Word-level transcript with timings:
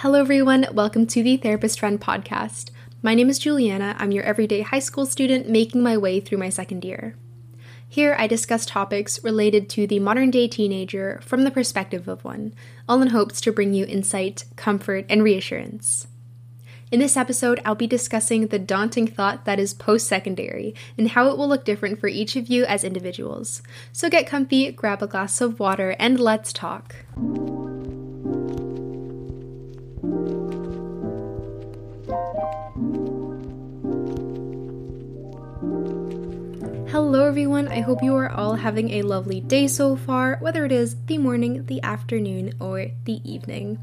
Hello, 0.00 0.20
everyone. 0.20 0.66
Welcome 0.74 1.06
to 1.06 1.22
the 1.22 1.38
Therapist 1.38 1.80
Friend 1.80 1.98
podcast. 1.98 2.68
My 3.00 3.14
name 3.14 3.30
is 3.30 3.38
Juliana. 3.38 3.96
I'm 3.98 4.12
your 4.12 4.24
everyday 4.24 4.60
high 4.60 4.78
school 4.78 5.06
student 5.06 5.48
making 5.48 5.82
my 5.82 5.96
way 5.96 6.20
through 6.20 6.36
my 6.36 6.50
second 6.50 6.84
year. 6.84 7.16
Here, 7.88 8.14
I 8.18 8.26
discuss 8.26 8.66
topics 8.66 9.24
related 9.24 9.70
to 9.70 9.86
the 9.86 9.98
modern 9.98 10.30
day 10.30 10.48
teenager 10.48 11.18
from 11.22 11.44
the 11.44 11.50
perspective 11.50 12.08
of 12.08 12.24
one, 12.24 12.52
all 12.86 13.00
in 13.00 13.08
hopes 13.08 13.40
to 13.40 13.52
bring 13.52 13.72
you 13.72 13.86
insight, 13.86 14.44
comfort, 14.54 15.06
and 15.08 15.22
reassurance. 15.22 16.06
In 16.92 17.00
this 17.00 17.16
episode, 17.16 17.62
I'll 17.64 17.74
be 17.74 17.86
discussing 17.86 18.48
the 18.48 18.58
daunting 18.58 19.06
thought 19.06 19.46
that 19.46 19.58
is 19.58 19.72
post 19.72 20.06
secondary 20.06 20.74
and 20.98 21.08
how 21.08 21.30
it 21.30 21.38
will 21.38 21.48
look 21.48 21.64
different 21.64 22.00
for 22.00 22.08
each 22.08 22.36
of 22.36 22.48
you 22.48 22.66
as 22.66 22.84
individuals. 22.84 23.62
So 23.92 24.10
get 24.10 24.26
comfy, 24.26 24.70
grab 24.72 25.02
a 25.02 25.06
glass 25.06 25.40
of 25.40 25.58
water, 25.58 25.96
and 25.98 26.20
let's 26.20 26.52
talk. 26.52 26.96
Hello, 36.96 37.26
everyone. 37.26 37.68
I 37.68 37.80
hope 37.80 38.02
you 38.02 38.16
are 38.16 38.30
all 38.30 38.54
having 38.54 38.88
a 38.92 39.02
lovely 39.02 39.42
day 39.42 39.68
so 39.68 39.96
far, 39.96 40.38
whether 40.40 40.64
it 40.64 40.72
is 40.72 40.96
the 41.04 41.18
morning, 41.18 41.66
the 41.66 41.82
afternoon, 41.82 42.54
or 42.58 42.86
the 43.04 43.20
evening. 43.30 43.76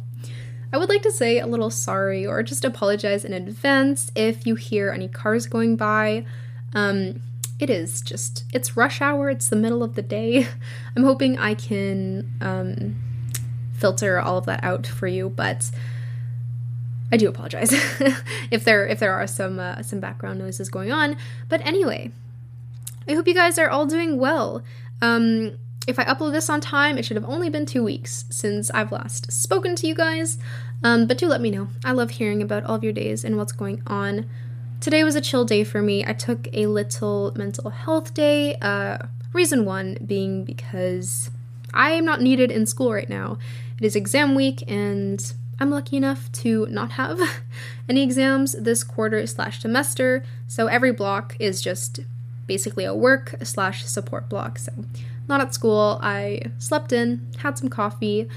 I 0.74 0.80
would 0.80 0.90
like 0.90 1.04
to 1.04 1.12
say 1.12 1.38
a 1.38 1.46
little 1.46 1.70
sorry 1.70 2.26
or 2.26 2.42
just 2.42 2.66
apologize 2.66 3.24
in 3.24 3.32
advance 3.32 4.12
if 4.16 4.48
you 4.48 4.56
hear 4.56 4.90
any 4.90 5.08
cars 5.08 5.46
going 5.46 5.76
by. 5.76 6.26
Um, 6.74 7.22
it 7.60 7.70
is 7.70 8.02
just, 8.02 8.46
it's 8.52 8.76
rush 8.76 9.00
hour, 9.00 9.30
it's 9.30 9.48
the 9.48 9.58
middle 9.58 9.84
of 9.84 9.94
the 9.94 10.02
day. 10.02 10.48
I'm 10.98 11.04
hoping 11.04 11.38
I 11.38 11.54
can 11.54 12.32
um, 12.42 12.96
filter 13.74 14.20
all 14.20 14.40
of 14.40 14.48
that 14.48 14.64
out 14.64 14.88
for 14.88 15.06
you, 15.06 15.30
but 15.30 15.70
I 17.12 17.18
do 17.18 17.30
apologize 17.30 17.72
if 18.50 18.64
there 18.64 18.88
if 18.88 18.98
there 18.98 19.14
are 19.14 19.28
some 19.28 19.60
uh, 19.60 19.84
some 19.84 20.00
background 20.00 20.40
noises 20.40 20.70
going 20.70 20.92
on. 20.92 21.16
But 21.48 21.64
anyway, 21.64 22.12
I 23.08 23.14
hope 23.14 23.28
you 23.28 23.34
guys 23.34 23.58
are 23.58 23.70
all 23.70 23.86
doing 23.86 24.18
well. 24.18 24.64
Um, 25.02 25.58
if 25.88 26.00
I 26.00 26.06
upload 26.06 26.32
this 26.32 26.50
on 26.50 26.62
time, 26.62 26.98
it 26.98 27.06
should 27.06 27.18
have 27.18 27.30
only 27.30 27.50
been 27.50 27.66
two 27.66 27.84
weeks 27.84 28.26
since 28.30 28.72
I've 28.72 28.92
last 28.92 29.32
spoken 29.32 29.76
to 29.78 29.88
you 29.88 29.96
guys. 29.96 30.38
Um, 30.84 31.08
but 31.08 31.18
do 31.18 31.28
let 31.28 31.42
me 31.42 31.52
know. 31.52 31.68
I 31.84 31.92
love 31.92 32.12
hearing 32.12 32.42
about 32.42 32.64
all 32.64 32.76
of 32.76 32.84
your 32.84 32.94
days 32.94 33.24
and 33.24 33.38
what's 33.38 33.52
going 33.52 33.82
on. 33.88 34.30
Today 34.80 35.04
was 35.04 35.16
a 35.16 35.22
chill 35.22 35.46
day 35.46 35.64
for 35.64 35.82
me. 35.82 36.06
I 36.06 36.14
took 36.14 36.48
a 36.54 36.68
little 36.68 37.34
mental 37.36 37.70
health 37.70 38.14
day. 38.14 38.56
Uh, 38.56 38.98
reason 39.32 39.66
one 39.66 39.98
being 40.06 40.44
because 40.44 41.32
I 41.74 41.92
am 41.92 42.06
not 42.06 42.22
needed 42.22 42.52
in 42.52 42.66
school 42.66 42.94
right 42.94 43.10
now. 43.10 43.38
It 43.80 43.86
is 43.86 43.96
exam 43.96 44.36
week, 44.36 44.64
and 44.68 45.34
I'm 45.60 45.72
lucky 45.72 45.98
enough 45.98 46.32
to 46.34 46.68
not 46.68 46.92
have 46.92 47.20
any 47.90 48.04
exams 48.04 48.54
this 48.54 48.84
quarter 48.84 49.26
slash 49.26 49.62
semester. 49.62 50.24
So 50.48 50.68
every 50.68 50.92
block 50.92 51.36
is 51.40 51.62
just 51.62 52.02
basically 52.54 52.86
a 52.86 52.94
work 52.94 53.36
slash 53.42 53.84
support 53.84 54.30
block. 54.30 54.60
So, 54.60 54.72
not 55.28 55.42
at 55.42 55.56
school. 55.56 56.00
I 56.04 56.52
slept 56.60 56.94
in, 56.94 57.26
had 57.40 57.58
some 57.58 57.68
coffee, 57.68 58.30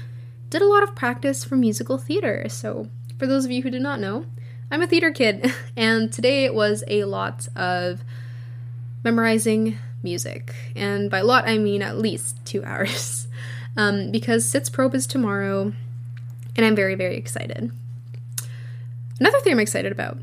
did 0.49 0.63
a 0.63 0.65
lot 0.65 0.81
of 0.81 0.95
practice 0.95 1.43
for 1.43 1.55
musical 1.55 1.99
theater. 1.99 2.49
So, 2.49 2.87
for 3.19 3.27
those 3.27 3.45
of 3.45 3.51
you 3.51 3.61
who 3.61 3.69
do 3.69 3.77
not 3.77 3.99
know, 3.99 4.25
I'm 4.71 4.81
a 4.81 4.87
theater 4.87 5.11
kid, 5.11 5.53
and 5.77 6.11
today 6.11 6.45
it 6.45 6.55
was 6.55 6.83
a 6.87 7.03
lot 7.03 7.47
of 7.55 8.03
memorizing 9.03 9.77
music. 10.01 10.55
And 10.75 11.11
by 11.11 11.21
lot, 11.21 11.47
I 11.47 11.59
mean 11.59 11.83
at 11.83 11.99
least 11.99 12.43
two 12.43 12.63
hours. 12.69 13.27
Um, 13.75 14.09
because 14.09 14.51
Sitzprobe 14.51 14.95
is 14.95 15.05
tomorrow, 15.05 15.73
and 16.55 16.65
I'm 16.65 16.75
very, 16.75 16.95
very 16.95 17.17
excited. 17.17 17.71
Another 19.19 19.39
thing 19.41 19.53
I'm 19.53 19.59
excited 19.59 19.91
about 19.91 20.17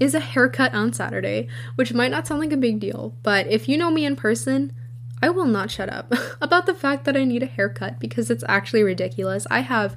is 0.00 0.14
a 0.14 0.20
haircut 0.20 0.74
on 0.74 0.92
Saturday, 0.92 1.48
which 1.74 1.92
might 1.92 2.10
not 2.10 2.26
sound 2.26 2.40
like 2.40 2.52
a 2.52 2.56
big 2.56 2.80
deal, 2.80 3.14
but 3.22 3.46
if 3.48 3.68
you 3.68 3.76
know 3.76 3.90
me 3.90 4.04
in 4.04 4.16
person, 4.16 4.72
I 5.20 5.30
will 5.30 5.46
not 5.46 5.70
shut 5.70 5.88
up 5.88 6.12
about 6.40 6.66
the 6.66 6.74
fact 6.74 7.04
that 7.04 7.16
I 7.16 7.24
need 7.24 7.42
a 7.42 7.46
haircut 7.46 7.98
because 7.98 8.30
it's 8.30 8.44
actually 8.48 8.82
ridiculous. 8.82 9.46
I 9.50 9.60
have 9.60 9.96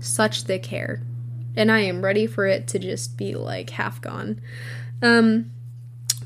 such 0.00 0.42
thick 0.42 0.66
hair, 0.66 1.02
and 1.56 1.70
I 1.70 1.80
am 1.80 2.04
ready 2.04 2.26
for 2.26 2.46
it 2.46 2.66
to 2.68 2.78
just 2.78 3.16
be 3.16 3.34
like 3.34 3.70
half 3.70 4.00
gone. 4.00 4.40
Um, 5.02 5.52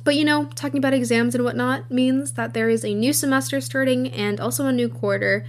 but 0.05 0.17
you 0.17 0.25
know, 0.25 0.47
talking 0.55 0.79
about 0.79 0.95
exams 0.95 1.35
and 1.35 1.45
whatnot 1.45 1.91
means 1.91 2.33
that 2.33 2.55
there 2.55 2.71
is 2.71 2.85
a 2.85 2.95
new 2.95 3.13
semester 3.13 3.61
starting 3.61 4.11
and 4.13 4.41
also 4.41 4.67
a 4.67 4.73
new 4.73 4.89
quarter. 4.89 5.45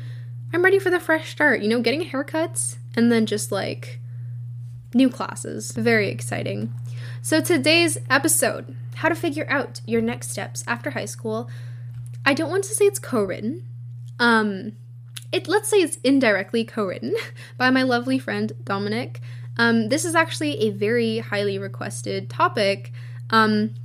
I'm 0.53 0.63
ready 0.63 0.79
for 0.79 0.89
the 0.89 0.99
fresh 0.99 1.31
start, 1.31 1.61
you 1.61 1.69
know, 1.69 1.81
getting 1.81 2.09
haircuts 2.09 2.77
and 2.95 3.11
then 3.11 3.25
just 3.25 3.51
like 3.51 3.99
new 4.93 5.09
classes. 5.09 5.71
Very 5.71 6.09
exciting. 6.09 6.73
So, 7.23 7.39
today's 7.39 7.99
episode 8.09 8.75
how 8.95 9.07
to 9.07 9.13
figure 9.13 9.45
out 9.47 9.79
your 9.85 10.01
next 10.01 10.31
steps 10.31 10.63
after 10.65 10.89
high 10.89 11.05
school. 11.05 11.51
I 12.25 12.33
don't 12.33 12.49
want 12.49 12.63
to 12.63 12.73
say 12.73 12.85
it's 12.85 12.97
co 12.97 13.23
written. 13.23 13.67
Um, 14.17 14.71
it, 15.31 15.47
let's 15.47 15.69
say 15.69 15.77
it's 15.77 15.97
indirectly 15.97 16.63
co 16.63 16.85
written 16.85 17.13
by 17.59 17.69
my 17.69 17.83
lovely 17.83 18.17
friend 18.17 18.51
Dominic. 18.63 19.21
Um, 19.57 19.89
this 19.89 20.03
is 20.03 20.15
actually 20.15 20.61
a 20.61 20.71
very 20.71 21.19
highly 21.19 21.59
requested 21.59 22.27
topic. 22.27 22.91
Um, 23.29 23.75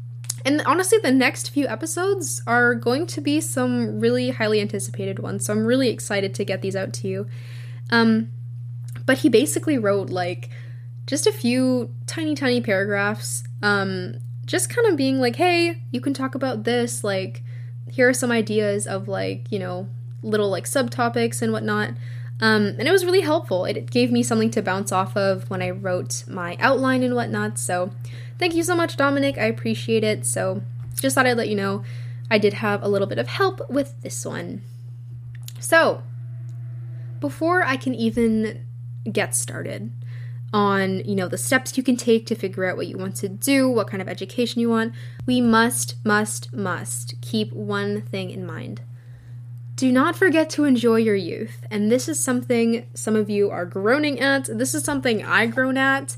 and 0.46 0.62
honestly, 0.62 0.96
the 1.02 1.12
next 1.12 1.50
few 1.50 1.66
episodes 1.66 2.40
are 2.46 2.74
going 2.74 3.06
to 3.08 3.20
be 3.20 3.42
some 3.42 4.00
really 4.00 4.30
highly 4.30 4.62
anticipated 4.62 5.18
ones. 5.18 5.44
So 5.44 5.52
I'm 5.52 5.66
really 5.66 5.90
excited 5.90 6.34
to 6.36 6.44
get 6.46 6.62
these 6.62 6.76
out 6.76 6.94
to 6.94 7.08
you. 7.08 7.26
Um, 7.90 8.30
but 9.04 9.18
he 9.18 9.28
basically 9.28 9.76
wrote 9.76 10.08
like 10.08 10.48
just 11.06 11.26
a 11.26 11.32
few 11.32 11.90
tiny, 12.06 12.34
tiny 12.34 12.60
paragraphs, 12.60 13.44
um, 13.62 14.16
just 14.44 14.68
kind 14.68 14.88
of 14.88 14.96
being 14.96 15.20
like, 15.20 15.36
hey, 15.36 15.82
you 15.90 16.00
can 16.00 16.14
talk 16.14 16.34
about 16.34 16.64
this. 16.64 17.04
Like, 17.04 17.42
here 17.90 18.08
are 18.08 18.14
some 18.14 18.32
ideas 18.32 18.86
of 18.86 19.08
like, 19.08 19.50
you 19.50 19.58
know, 19.58 19.88
little 20.22 20.50
like 20.50 20.64
subtopics 20.64 21.42
and 21.42 21.52
whatnot. 21.52 21.90
Um, 22.40 22.66
and 22.78 22.82
it 22.82 22.90
was 22.90 23.04
really 23.04 23.22
helpful. 23.22 23.64
It 23.64 23.90
gave 23.90 24.12
me 24.12 24.22
something 24.22 24.50
to 24.50 24.62
bounce 24.62 24.92
off 24.92 25.16
of 25.16 25.48
when 25.48 25.62
I 25.62 25.70
wrote 25.70 26.24
my 26.28 26.56
outline 26.60 27.02
and 27.02 27.14
whatnot. 27.14 27.58
So, 27.58 27.90
thank 28.38 28.54
you 28.54 28.62
so 28.62 28.74
much, 28.74 28.96
Dominic. 28.96 29.38
I 29.38 29.44
appreciate 29.44 30.04
it. 30.04 30.26
So, 30.26 30.62
just 31.00 31.14
thought 31.14 31.26
I'd 31.26 31.36
let 31.36 31.48
you 31.48 31.56
know 31.56 31.82
I 32.30 32.38
did 32.38 32.54
have 32.54 32.82
a 32.82 32.88
little 32.88 33.06
bit 33.06 33.18
of 33.18 33.28
help 33.28 33.68
with 33.70 34.00
this 34.02 34.24
one. 34.24 34.62
So, 35.60 36.02
before 37.20 37.62
I 37.64 37.76
can 37.76 37.94
even 37.94 38.66
get 39.10 39.34
started, 39.34 39.90
on, 40.56 41.00
you 41.04 41.14
know, 41.14 41.28
the 41.28 41.36
steps 41.36 41.76
you 41.76 41.82
can 41.82 41.98
take 41.98 42.24
to 42.24 42.34
figure 42.34 42.64
out 42.64 42.78
what 42.78 42.86
you 42.86 42.96
want 42.96 43.14
to 43.14 43.28
do, 43.28 43.68
what 43.68 43.88
kind 43.88 44.00
of 44.00 44.08
education 44.08 44.58
you 44.58 44.70
want, 44.70 44.94
we 45.26 45.38
must, 45.38 45.96
must, 46.02 46.50
must 46.54 47.14
keep 47.20 47.52
one 47.52 48.00
thing 48.00 48.30
in 48.30 48.46
mind. 48.46 48.80
Do 49.74 49.92
not 49.92 50.16
forget 50.16 50.48
to 50.50 50.64
enjoy 50.64 50.96
your 50.96 51.14
youth. 51.14 51.66
And 51.70 51.92
this 51.92 52.08
is 52.08 52.18
something 52.18 52.86
some 52.94 53.14
of 53.14 53.28
you 53.28 53.50
are 53.50 53.66
groaning 53.66 54.18
at. 54.18 54.46
This 54.46 54.74
is 54.74 54.82
something 54.82 55.22
I 55.22 55.44
groan 55.44 55.76
at. 55.76 56.16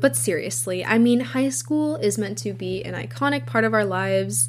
But 0.00 0.16
seriously, 0.16 0.84
I 0.84 0.98
mean, 0.98 1.20
high 1.20 1.50
school 1.50 1.94
is 1.94 2.18
meant 2.18 2.38
to 2.38 2.52
be 2.52 2.82
an 2.82 2.94
iconic 2.94 3.46
part 3.46 3.62
of 3.62 3.72
our 3.72 3.84
lives. 3.84 4.48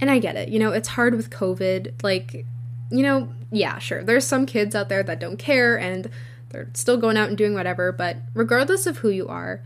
And 0.00 0.10
I 0.10 0.18
get 0.18 0.34
it. 0.34 0.48
You 0.48 0.58
know, 0.58 0.72
it's 0.72 0.88
hard 0.88 1.14
with 1.14 1.30
COVID. 1.30 2.02
Like, 2.02 2.44
you 2.90 3.04
know, 3.04 3.28
yeah, 3.52 3.78
sure. 3.78 4.02
There's 4.02 4.26
some 4.26 4.44
kids 4.44 4.74
out 4.74 4.88
there 4.88 5.04
that 5.04 5.20
don't 5.20 5.36
care 5.36 5.78
and 5.78 6.10
they're 6.50 6.70
still 6.74 6.96
going 6.96 7.16
out 7.16 7.28
and 7.28 7.38
doing 7.38 7.54
whatever, 7.54 7.92
but 7.92 8.18
regardless 8.34 8.86
of 8.86 8.98
who 8.98 9.08
you 9.08 9.26
are, 9.28 9.62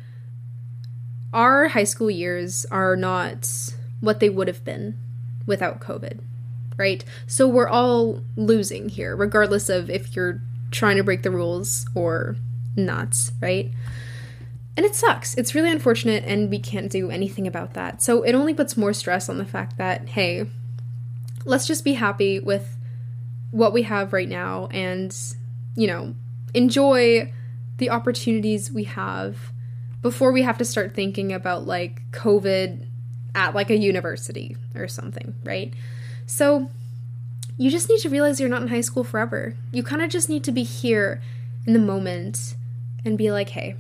our 1.33 1.69
high 1.69 1.85
school 1.85 2.11
years 2.11 2.65
are 2.71 2.95
not 2.95 3.49
what 4.01 4.21
they 4.21 4.31
would 4.31 4.49
have 4.49 4.65
been 4.65 4.97
without 5.47 5.81
COVID, 5.81 6.21
right? 6.77 7.05
So 7.27 7.49
we're 7.49 7.69
all 7.69 8.23
losing 8.37 8.89
here, 8.89 9.17
regardless 9.17 9.69
of 9.69 9.91
if 9.91 10.15
you're 10.15 10.41
trying 10.71 10.97
to 10.97 11.05
break 11.05 11.23
the 11.23 11.31
rules 11.31 11.87
or 11.95 12.37
not, 12.77 13.17
right? 13.41 13.73
And 14.77 14.85
it 14.85 14.95
sucks. 14.95 15.35
It's 15.35 15.55
really 15.55 15.71
unfortunate, 15.71 16.25
and 16.25 16.51
we 16.51 16.59
can't 16.59 16.91
do 16.91 17.11
anything 17.11 17.47
about 17.47 17.75
that. 17.75 18.03
So 18.03 18.23
it 18.23 18.35
only 18.35 18.55
puts 18.55 18.77
more 18.77 18.93
stress 18.93 19.29
on 19.29 19.39
the 19.39 19.45
fact 19.45 19.77
that, 19.79 20.09
hey, 20.11 20.47
let's 21.45 21.67
just 21.67 21.85
be 21.85 21.95
happy 21.95 22.41
with 22.41 22.77
what 23.51 23.73
we 23.73 23.83
have 23.83 24.13
right 24.13 24.29
now 24.29 24.67
and, 24.73 25.17
you 25.77 25.87
know, 25.87 26.15
enjoy 26.55 27.33
the 27.79 27.91
opportunities 27.91 28.71
we 28.71 28.85
have 28.85 29.53
before 30.01 30.33
we 30.33 30.43
have 30.43 30.59
to 30.59 30.65
start 30.65 30.95
thinking 30.95 31.33
about 31.33 31.67
like 31.67 32.01
COVID 32.13 32.87
at 33.35 33.55
like 33.55 33.71
a 33.71 33.77
university 33.77 34.57
or 34.75 34.87
something, 34.87 35.35
right? 35.45 35.75
So 36.27 36.71
you 37.57 37.71
just 37.71 37.89
need 37.89 38.01
to 38.01 38.09
realize 38.09 38.41
you're 38.41 38.49
not 38.49 38.63
in 38.63 38.69
high 38.69 38.81
school 38.81 39.05
forever. 39.05 39.55
You 39.73 39.83
kind 39.83 40.03
of 40.03 40.11
just 40.11 40.29
need 40.29 40.45
to 40.45 40.53
be 40.53 40.63
here 40.63 41.21
in 41.67 41.73
the 41.73 41.79
moment 41.79 42.55
and 43.05 43.19
be 43.19 43.31
like, 43.31 43.51
hey, 43.51 43.77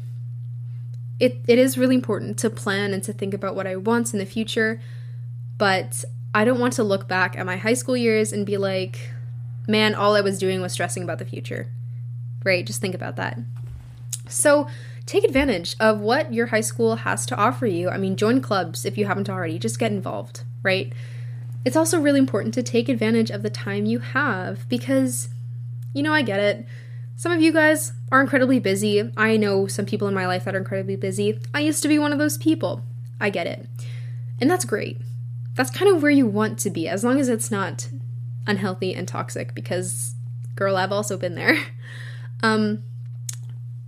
it, 1.20 1.38
it 1.46 1.58
is 1.58 1.78
really 1.78 1.94
important 1.94 2.38
to 2.40 2.50
plan 2.50 2.92
and 2.92 3.02
to 3.04 3.12
think 3.12 3.34
about 3.34 3.54
what 3.54 3.66
I 3.66 3.76
want 3.76 4.12
in 4.12 4.18
the 4.18 4.26
future, 4.26 4.80
but 5.56 6.04
I 6.34 6.44
don't 6.44 6.58
want 6.58 6.72
to 6.74 6.82
look 6.82 7.06
back 7.06 7.38
at 7.38 7.46
my 7.46 7.56
high 7.56 7.74
school 7.74 7.96
years 7.96 8.32
and 8.32 8.44
be 8.44 8.56
like, 8.56 9.10
man, 9.68 9.94
all 9.94 10.16
I 10.16 10.20
was 10.20 10.38
doing 10.38 10.60
was 10.60 10.72
stressing 10.72 11.04
about 11.04 11.18
the 11.18 11.24
future 11.24 11.68
right? 12.44 12.64
Just 12.64 12.80
think 12.80 12.94
about 12.94 13.16
that. 13.16 13.38
So, 14.28 14.68
take 15.06 15.24
advantage 15.24 15.76
of 15.80 16.00
what 16.00 16.32
your 16.32 16.46
high 16.46 16.60
school 16.60 16.96
has 16.96 17.26
to 17.26 17.36
offer 17.36 17.66
you. 17.66 17.90
I 17.90 17.98
mean, 17.98 18.16
join 18.16 18.40
clubs 18.40 18.84
if 18.84 18.96
you 18.96 19.06
haven't 19.06 19.28
already, 19.28 19.58
just 19.58 19.78
get 19.78 19.92
involved, 19.92 20.44
right? 20.62 20.92
It's 21.64 21.76
also 21.76 22.00
really 22.00 22.18
important 22.18 22.54
to 22.54 22.62
take 22.62 22.88
advantage 22.88 23.30
of 23.30 23.42
the 23.42 23.50
time 23.50 23.86
you 23.86 23.98
have 23.98 24.68
because, 24.68 25.28
you 25.92 26.02
know, 26.02 26.12
I 26.12 26.22
get 26.22 26.40
it. 26.40 26.66
Some 27.16 27.32
of 27.32 27.40
you 27.40 27.52
guys 27.52 27.92
are 28.10 28.20
incredibly 28.20 28.58
busy. 28.58 29.10
I 29.16 29.36
know 29.36 29.66
some 29.66 29.86
people 29.86 30.08
in 30.08 30.14
my 30.14 30.26
life 30.26 30.44
that 30.44 30.54
are 30.54 30.58
incredibly 30.58 30.96
busy. 30.96 31.38
I 31.54 31.60
used 31.60 31.82
to 31.82 31.88
be 31.88 31.98
one 31.98 32.12
of 32.12 32.18
those 32.18 32.36
people. 32.36 32.82
I 33.20 33.30
get 33.30 33.46
it. 33.46 33.66
And 34.40 34.50
that's 34.50 34.64
great. 34.64 35.00
That's 35.54 35.70
kind 35.70 35.94
of 35.94 36.02
where 36.02 36.10
you 36.10 36.26
want 36.26 36.58
to 36.60 36.70
be, 36.70 36.88
as 36.88 37.04
long 37.04 37.20
as 37.20 37.28
it's 37.28 37.50
not 37.50 37.88
unhealthy 38.46 38.94
and 38.94 39.06
toxic, 39.06 39.54
because, 39.54 40.14
girl, 40.56 40.76
I've 40.76 40.92
also 40.92 41.16
been 41.16 41.34
there. 41.36 41.56
Um, 42.44 42.82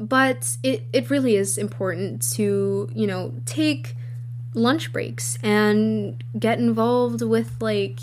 but 0.00 0.56
it, 0.62 0.84
it 0.92 1.10
really 1.10 1.36
is 1.36 1.58
important 1.58 2.22
to, 2.32 2.88
you 2.94 3.06
know, 3.06 3.34
take 3.44 3.94
lunch 4.54 4.94
breaks 4.94 5.38
and 5.42 6.24
get 6.38 6.58
involved 6.58 7.20
with 7.20 7.52
like 7.60 8.00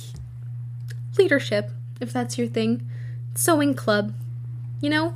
leadership, 1.17 1.71
if 1.99 2.13
that's 2.13 2.37
your 2.37 2.47
thing, 2.47 2.87
sewing 3.33 3.73
club, 3.73 4.13
you 4.79 4.91
know? 4.91 5.15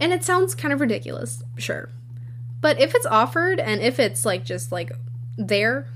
And 0.00 0.12
it 0.12 0.24
sounds 0.24 0.56
kind 0.56 0.74
of 0.74 0.80
ridiculous, 0.80 1.44
sure. 1.56 1.88
But 2.60 2.80
if 2.80 2.94
it's 2.94 3.06
offered 3.06 3.60
and 3.60 3.80
if 3.80 4.00
it's 4.00 4.24
like 4.24 4.44
just 4.44 4.72
like 4.72 4.90
there, 5.36 5.86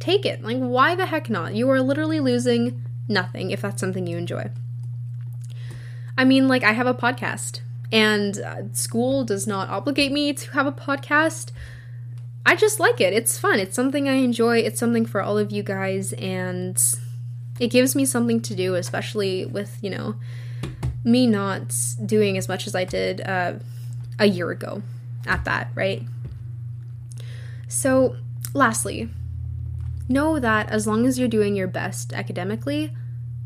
take 0.00 0.26
it. 0.26 0.42
Like, 0.42 0.58
why 0.58 0.94
the 0.94 1.06
heck 1.06 1.30
not? 1.30 1.54
You 1.54 1.70
are 1.70 1.80
literally 1.80 2.20
losing 2.20 2.84
nothing 3.08 3.52
if 3.52 3.62
that's 3.62 3.80
something 3.80 4.06
you 4.06 4.18
enjoy. 4.18 4.50
I 6.18 6.24
mean, 6.24 6.48
like, 6.48 6.62
I 6.62 6.72
have 6.72 6.86
a 6.86 6.94
podcast, 6.94 7.60
and 7.92 8.38
uh, 8.38 8.72
school 8.72 9.24
does 9.24 9.46
not 9.46 9.68
obligate 9.68 10.12
me 10.12 10.32
to 10.32 10.50
have 10.52 10.66
a 10.66 10.72
podcast. 10.72 11.52
I 12.44 12.54
just 12.54 12.78
like 12.78 13.00
it. 13.00 13.12
It's 13.12 13.38
fun. 13.38 13.58
It's 13.58 13.74
something 13.74 14.08
I 14.08 14.14
enjoy. 14.14 14.58
It's 14.58 14.78
something 14.78 15.06
for 15.06 15.20
all 15.20 15.38
of 15.38 15.50
you 15.50 15.62
guys, 15.62 16.12
and 16.14 16.80
it 17.58 17.68
gives 17.68 17.96
me 17.96 18.04
something 18.04 18.40
to 18.42 18.54
do, 18.54 18.74
especially 18.74 19.46
with, 19.46 19.78
you 19.82 19.90
know, 19.90 20.16
me 21.04 21.26
not 21.26 21.74
doing 22.04 22.36
as 22.36 22.48
much 22.48 22.66
as 22.66 22.74
I 22.74 22.84
did 22.84 23.20
uh, 23.20 23.54
a 24.18 24.26
year 24.26 24.50
ago 24.50 24.82
at 25.26 25.44
that, 25.44 25.70
right? 25.74 26.02
So, 27.68 28.16
lastly, 28.54 29.08
know 30.08 30.38
that 30.38 30.68
as 30.70 30.86
long 30.86 31.06
as 31.06 31.18
you're 31.18 31.28
doing 31.28 31.56
your 31.56 31.68
best 31.68 32.12
academically, 32.12 32.92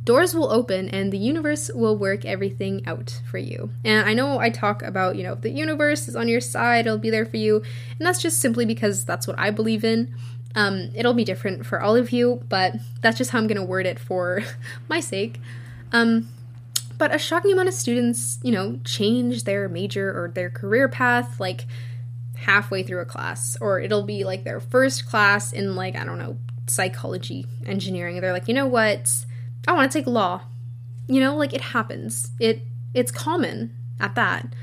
doors 0.04 0.34
will 0.34 0.50
open 0.50 0.88
and 0.88 1.12
the 1.12 1.18
universe 1.18 1.70
will 1.74 1.96
work 1.96 2.24
everything 2.24 2.86
out 2.86 3.20
for 3.30 3.38
you. 3.38 3.70
And 3.84 4.08
I 4.08 4.14
know 4.14 4.38
I 4.38 4.50
talk 4.50 4.82
about, 4.82 5.16
you 5.16 5.22
know, 5.22 5.34
the 5.34 5.50
universe 5.50 6.08
is 6.08 6.16
on 6.16 6.28
your 6.28 6.40
side, 6.40 6.86
it'll 6.86 6.98
be 6.98 7.10
there 7.10 7.26
for 7.26 7.36
you. 7.36 7.56
And 7.98 8.06
that's 8.06 8.22
just 8.22 8.40
simply 8.40 8.64
because 8.64 9.04
that's 9.04 9.26
what 9.26 9.38
I 9.38 9.50
believe 9.50 9.84
in. 9.84 10.14
Um, 10.54 10.90
it'll 10.94 11.14
be 11.14 11.24
different 11.24 11.64
for 11.66 11.80
all 11.80 11.94
of 11.94 12.10
you, 12.10 12.42
but 12.48 12.74
that's 13.02 13.18
just 13.18 13.30
how 13.30 13.38
I'm 13.38 13.46
going 13.46 13.56
to 13.56 13.64
word 13.64 13.86
it 13.86 13.98
for 13.98 14.42
my 14.88 15.00
sake. 15.00 15.40
Um, 15.92 16.28
but 16.98 17.14
a 17.14 17.18
shocking 17.18 17.52
amount 17.52 17.68
of 17.68 17.74
students, 17.74 18.38
you 18.42 18.52
know, 18.52 18.78
change 18.84 19.44
their 19.44 19.68
major 19.68 20.10
or 20.10 20.28
their 20.28 20.50
career 20.50 20.88
path 20.88 21.40
like 21.40 21.66
halfway 22.36 22.82
through 22.82 23.00
a 23.00 23.04
class, 23.04 23.56
or 23.60 23.80
it'll 23.80 24.02
be 24.02 24.24
like 24.24 24.44
their 24.44 24.60
first 24.60 25.06
class 25.06 25.52
in, 25.52 25.76
like, 25.76 25.94
I 25.94 26.04
don't 26.04 26.18
know, 26.18 26.38
psychology 26.66 27.46
engineering. 27.66 28.20
They're 28.20 28.32
like, 28.32 28.48
you 28.48 28.54
know 28.54 28.66
what? 28.66 29.24
I 29.66 29.72
want 29.72 29.90
to 29.90 29.98
take 29.98 30.06
law. 30.06 30.42
You 31.06 31.20
know, 31.20 31.36
like 31.36 31.52
it 31.52 31.60
happens. 31.60 32.30
It 32.38 32.62
it's 32.94 33.10
common 33.10 33.76
at 33.98 34.14
that. 34.14 34.54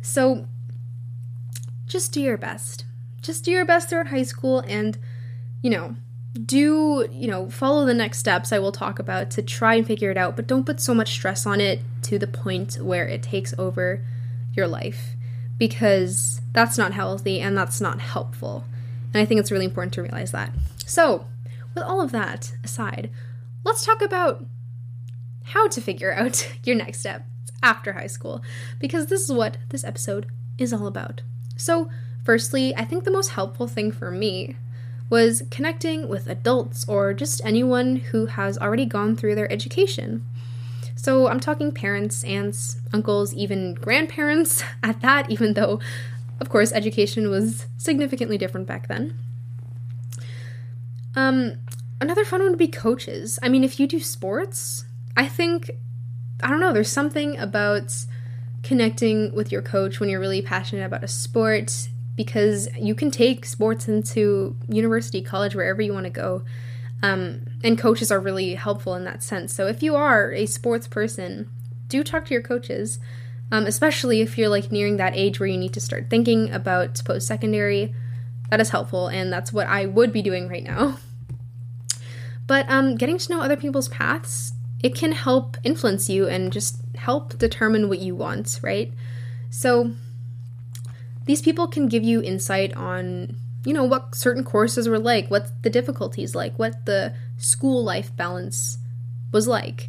So 0.00 0.46
just 1.86 2.12
do 2.12 2.20
your 2.20 2.38
best. 2.38 2.84
Just 3.20 3.44
do 3.44 3.50
your 3.50 3.64
best 3.64 3.88
throughout 3.88 4.08
high 4.08 4.22
school 4.22 4.60
and 4.66 4.98
you 5.60 5.70
know, 5.70 5.96
do, 6.46 7.06
you 7.12 7.28
know, 7.28 7.50
follow 7.50 7.84
the 7.84 7.94
next 7.94 8.18
steps 8.18 8.52
I 8.52 8.58
will 8.58 8.72
talk 8.72 8.98
about 8.98 9.30
to 9.32 9.42
try 9.42 9.74
and 9.74 9.86
figure 9.86 10.10
it 10.10 10.16
out, 10.16 10.34
but 10.34 10.46
don't 10.46 10.64
put 10.64 10.80
so 10.80 10.94
much 10.94 11.10
stress 11.10 11.46
on 11.46 11.60
it 11.60 11.80
to 12.02 12.18
the 12.18 12.26
point 12.26 12.78
where 12.80 13.06
it 13.06 13.22
takes 13.22 13.54
over 13.58 14.02
your 14.54 14.66
life 14.66 15.14
because 15.58 16.40
that's 16.52 16.78
not 16.78 16.92
healthy 16.92 17.40
and 17.40 17.56
that's 17.56 17.80
not 17.80 18.00
helpful. 18.00 18.64
And 19.12 19.20
I 19.20 19.26
think 19.26 19.40
it's 19.40 19.52
really 19.52 19.66
important 19.66 19.94
to 19.94 20.02
realize 20.02 20.32
that. 20.32 20.52
So, 20.86 21.26
with 21.74 21.84
all 21.84 22.00
of 22.00 22.12
that 22.12 22.52
aside, 22.64 23.10
let's 23.64 23.84
talk 23.84 24.02
about 24.02 24.44
how 25.44 25.68
to 25.68 25.80
figure 25.80 26.12
out 26.12 26.50
your 26.64 26.76
next 26.76 27.00
step 27.00 27.26
after 27.62 27.92
high 27.92 28.06
school, 28.06 28.42
because 28.78 29.06
this 29.06 29.22
is 29.22 29.32
what 29.32 29.56
this 29.68 29.84
episode 29.84 30.26
is 30.58 30.72
all 30.72 30.86
about. 30.86 31.22
So, 31.56 31.88
firstly, 32.24 32.74
I 32.76 32.84
think 32.84 33.04
the 33.04 33.10
most 33.10 33.30
helpful 33.30 33.68
thing 33.68 33.92
for 33.92 34.10
me 34.10 34.56
was 35.08 35.42
connecting 35.50 36.08
with 36.08 36.26
adults 36.26 36.88
or 36.88 37.12
just 37.12 37.40
anyone 37.44 37.96
who 37.96 38.26
has 38.26 38.56
already 38.58 38.86
gone 38.86 39.14
through 39.14 39.34
their 39.34 39.52
education. 39.52 40.24
So, 40.96 41.28
I'm 41.28 41.40
talking 41.40 41.70
parents, 41.72 42.24
aunts, 42.24 42.78
uncles, 42.92 43.32
even 43.34 43.74
grandparents 43.74 44.64
at 44.82 45.00
that, 45.02 45.30
even 45.30 45.54
though, 45.54 45.80
of 46.40 46.48
course, 46.48 46.72
education 46.72 47.30
was 47.30 47.66
significantly 47.76 48.38
different 48.38 48.66
back 48.66 48.88
then. 48.88 49.16
Um, 51.14 51.58
another 52.02 52.24
fun 52.24 52.40
one 52.40 52.50
would 52.50 52.58
be 52.58 52.68
coaches. 52.68 53.38
I 53.42 53.48
mean, 53.48 53.64
if 53.64 53.78
you 53.80 53.86
do 53.86 54.00
sports, 54.00 54.84
I 55.16 55.28
think, 55.28 55.70
I 56.42 56.50
don't 56.50 56.60
know, 56.60 56.72
there's 56.72 56.90
something 56.90 57.38
about 57.38 57.94
connecting 58.62 59.32
with 59.34 59.50
your 59.50 59.62
coach 59.62 60.00
when 60.00 60.08
you're 60.08 60.20
really 60.20 60.42
passionate 60.42 60.84
about 60.84 61.04
a 61.04 61.08
sport 61.08 61.88
because 62.16 62.68
you 62.76 62.94
can 62.94 63.10
take 63.10 63.46
sports 63.46 63.88
into 63.88 64.56
university, 64.68 65.22
college, 65.22 65.54
wherever 65.54 65.80
you 65.80 65.94
want 65.94 66.04
to 66.04 66.10
go. 66.10 66.42
Um, 67.02 67.46
and 67.64 67.78
coaches 67.78 68.12
are 68.12 68.20
really 68.20 68.54
helpful 68.54 68.94
in 68.94 69.04
that 69.04 69.22
sense. 69.22 69.54
So 69.54 69.66
if 69.66 69.82
you 69.82 69.96
are 69.96 70.32
a 70.32 70.46
sports 70.46 70.86
person, 70.86 71.48
do 71.88 72.04
talk 72.04 72.26
to 72.26 72.34
your 72.34 72.42
coaches, 72.42 72.98
um, 73.50 73.66
especially 73.66 74.20
if 74.20 74.36
you're 74.36 74.48
like 74.48 74.72
nearing 74.72 74.96
that 74.96 75.16
age 75.16 75.38
where 75.38 75.48
you 75.48 75.58
need 75.58 75.74
to 75.74 75.80
start 75.80 76.10
thinking 76.10 76.50
about 76.50 77.00
post 77.04 77.26
secondary. 77.26 77.94
That 78.50 78.60
is 78.60 78.70
helpful, 78.70 79.08
and 79.08 79.32
that's 79.32 79.52
what 79.52 79.66
I 79.66 79.86
would 79.86 80.12
be 80.12 80.20
doing 80.20 80.48
right 80.48 80.64
now. 80.64 80.98
But 82.46 82.68
um, 82.68 82.96
getting 82.96 83.18
to 83.18 83.30
know 83.32 83.40
other 83.40 83.56
people's 83.56 83.88
paths, 83.88 84.52
it 84.82 84.94
can 84.94 85.12
help 85.12 85.56
influence 85.62 86.08
you 86.10 86.26
and 86.26 86.52
just 86.52 86.78
help 86.96 87.38
determine 87.38 87.88
what 87.88 88.00
you 88.00 88.14
want, 88.14 88.58
right? 88.62 88.92
So 89.50 89.92
these 91.24 91.42
people 91.42 91.68
can 91.68 91.88
give 91.88 92.02
you 92.02 92.22
insight 92.22 92.74
on, 92.74 93.36
you 93.64 93.72
know, 93.72 93.84
what 93.84 94.14
certain 94.14 94.44
courses 94.44 94.88
were 94.88 94.98
like, 94.98 95.30
what 95.30 95.50
the 95.62 95.70
difficulties 95.70 96.34
like, 96.34 96.58
what 96.58 96.84
the 96.84 97.14
school 97.38 97.84
life 97.84 98.14
balance 98.16 98.78
was 99.30 99.46
like. 99.46 99.88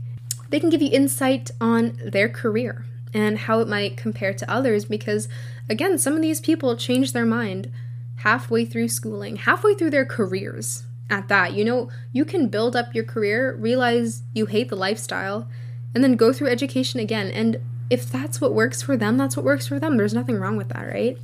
They 0.49 0.59
can 0.59 0.69
give 0.69 0.81
you 0.81 0.91
insight 0.91 1.49
on 1.59 1.99
their 2.05 2.29
career 2.29 2.85
and 3.13 3.37
how 3.39 3.59
it 3.59 3.67
might 3.67 3.97
compare 3.97 4.33
to 4.33 4.51
others 4.51 4.85
because 4.85 5.27
again, 5.69 5.97
some 5.97 6.15
of 6.15 6.21
these 6.21 6.39
people 6.39 6.75
change 6.75 7.11
their 7.11 7.25
mind 7.25 7.71
halfway 8.17 8.65
through 8.65 8.89
schooling, 8.89 9.37
halfway 9.37 9.73
through 9.73 9.89
their 9.89 10.05
careers, 10.05 10.83
at 11.13 11.27
that. 11.27 11.53
You 11.53 11.63
know, 11.63 11.89
you 12.11 12.25
can 12.25 12.49
build 12.49 12.75
up 12.75 12.95
your 12.95 13.03
career, 13.03 13.55
realize 13.55 14.23
you 14.33 14.47
hate 14.47 14.69
the 14.69 14.75
lifestyle, 14.75 15.47
and 15.93 16.03
then 16.03 16.15
go 16.15 16.33
through 16.33 16.47
education 16.47 16.99
again. 16.99 17.29
And 17.29 17.59
if 17.91 18.11
that's 18.11 18.41
what 18.41 18.53
works 18.53 18.81
for 18.81 18.97
them, 18.97 19.15
that's 19.17 19.37
what 19.37 19.45
works 19.45 19.67
for 19.67 19.79
them. 19.79 19.95
There's 19.95 20.15
nothing 20.15 20.39
wrong 20.39 20.57
with 20.57 20.69
that, 20.69 20.87
right? 20.87 21.15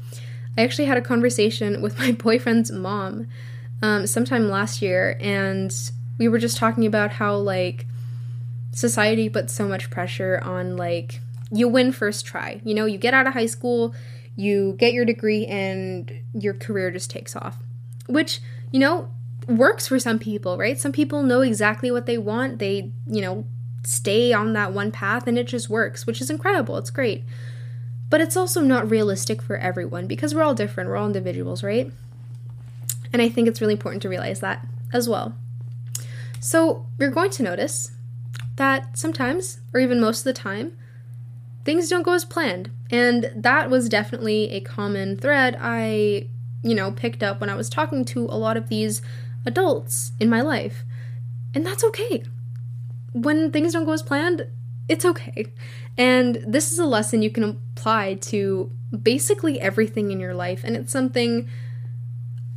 I 0.55 0.61
actually 0.61 0.85
had 0.85 0.99
a 0.99 1.01
conversation 1.01 1.81
with 1.85 1.97
my 1.97 2.11
boyfriend's 2.11 2.71
mom 2.71 3.27
um, 3.81 4.05
sometime 4.05 4.47
last 4.49 4.81
year, 4.81 5.17
and 5.19 5.73
we 6.19 6.27
were 6.27 6.37
just 6.37 6.57
talking 6.57 6.85
about 6.85 7.11
how, 7.11 7.35
like, 7.37 7.87
society 8.71 9.27
puts 9.27 9.53
so 9.53 9.67
much 9.67 9.89
pressure 9.89 10.39
on, 10.43 10.77
like, 10.77 11.19
you 11.51 11.67
win 11.67 11.91
first 11.91 12.27
try. 12.27 12.61
You 12.63 12.75
know, 12.75 12.85
you 12.85 12.99
get 12.99 13.15
out 13.15 13.25
of 13.25 13.33
high 13.33 13.47
school, 13.47 13.95
you 14.35 14.75
get 14.77 14.93
your 14.93 15.05
degree, 15.05 15.47
and 15.47 16.11
your 16.35 16.53
career 16.53 16.91
just 16.91 17.09
takes 17.09 17.35
off. 17.35 17.57
Which, 18.07 18.39
you 18.71 18.79
know, 18.79 19.09
works 19.49 19.87
for 19.87 19.99
some 19.99 20.19
people, 20.19 20.57
right? 20.57 20.79
Some 20.79 20.91
people 20.91 21.23
know 21.23 21.41
exactly 21.41 21.91
what 21.91 22.05
they 22.05 22.17
want. 22.17 22.59
They, 22.59 22.91
you 23.07 23.21
know, 23.21 23.45
stay 23.83 24.33
on 24.33 24.53
that 24.53 24.73
one 24.73 24.91
path 24.91 25.27
and 25.27 25.37
it 25.37 25.47
just 25.47 25.69
works, 25.69 26.05
which 26.05 26.21
is 26.21 26.29
incredible. 26.29 26.77
It's 26.77 26.89
great. 26.89 27.23
But 28.09 28.21
it's 28.21 28.37
also 28.37 28.61
not 28.61 28.89
realistic 28.89 29.41
for 29.41 29.57
everyone 29.57 30.07
because 30.07 30.33
we're 30.33 30.43
all 30.43 30.55
different. 30.55 30.89
We're 30.89 30.97
all 30.97 31.05
individuals, 31.05 31.63
right? 31.63 31.91
And 33.13 33.21
I 33.21 33.29
think 33.29 33.47
it's 33.47 33.61
really 33.61 33.73
important 33.73 34.01
to 34.03 34.09
realize 34.09 34.39
that 34.39 34.65
as 34.93 35.07
well. 35.07 35.35
So, 36.39 36.85
you're 36.97 37.11
going 37.11 37.31
to 37.31 37.43
notice 37.43 37.91
that 38.55 38.97
sometimes, 38.97 39.59
or 39.73 39.79
even 39.79 39.99
most 39.99 40.19
of 40.19 40.23
the 40.23 40.33
time, 40.33 40.73
things 41.65 41.89
don't 41.89 42.03
go 42.03 42.13
as 42.13 42.25
planned. 42.25 42.71
And 42.89 43.31
that 43.35 43.69
was 43.69 43.89
definitely 43.89 44.49
a 44.51 44.61
common 44.61 45.17
thread 45.17 45.57
I, 45.59 46.27
you 46.63 46.75
know, 46.75 46.91
picked 46.91 47.23
up 47.23 47.41
when 47.41 47.49
I 47.49 47.55
was 47.55 47.69
talking 47.69 48.05
to 48.05 48.25
a 48.25 48.37
lot 48.37 48.57
of 48.57 48.69
these 48.69 49.01
adults 49.45 50.11
in 50.19 50.29
my 50.29 50.41
life. 50.41 50.83
And 51.53 51.65
that's 51.65 51.83
okay. 51.83 52.23
When 53.13 53.51
things 53.51 53.73
don't 53.73 53.85
go 53.85 53.93
as 53.93 54.03
planned, 54.03 54.47
it's 54.87 55.05
okay. 55.05 55.47
And 55.97 56.43
this 56.47 56.71
is 56.71 56.79
a 56.79 56.85
lesson 56.85 57.21
you 57.21 57.29
can 57.29 57.43
apply 57.43 58.15
to 58.15 58.71
basically 59.01 59.59
everything 59.59 60.11
in 60.11 60.19
your 60.19 60.33
life. 60.33 60.63
And 60.63 60.75
it's 60.75 60.91
something 60.91 61.49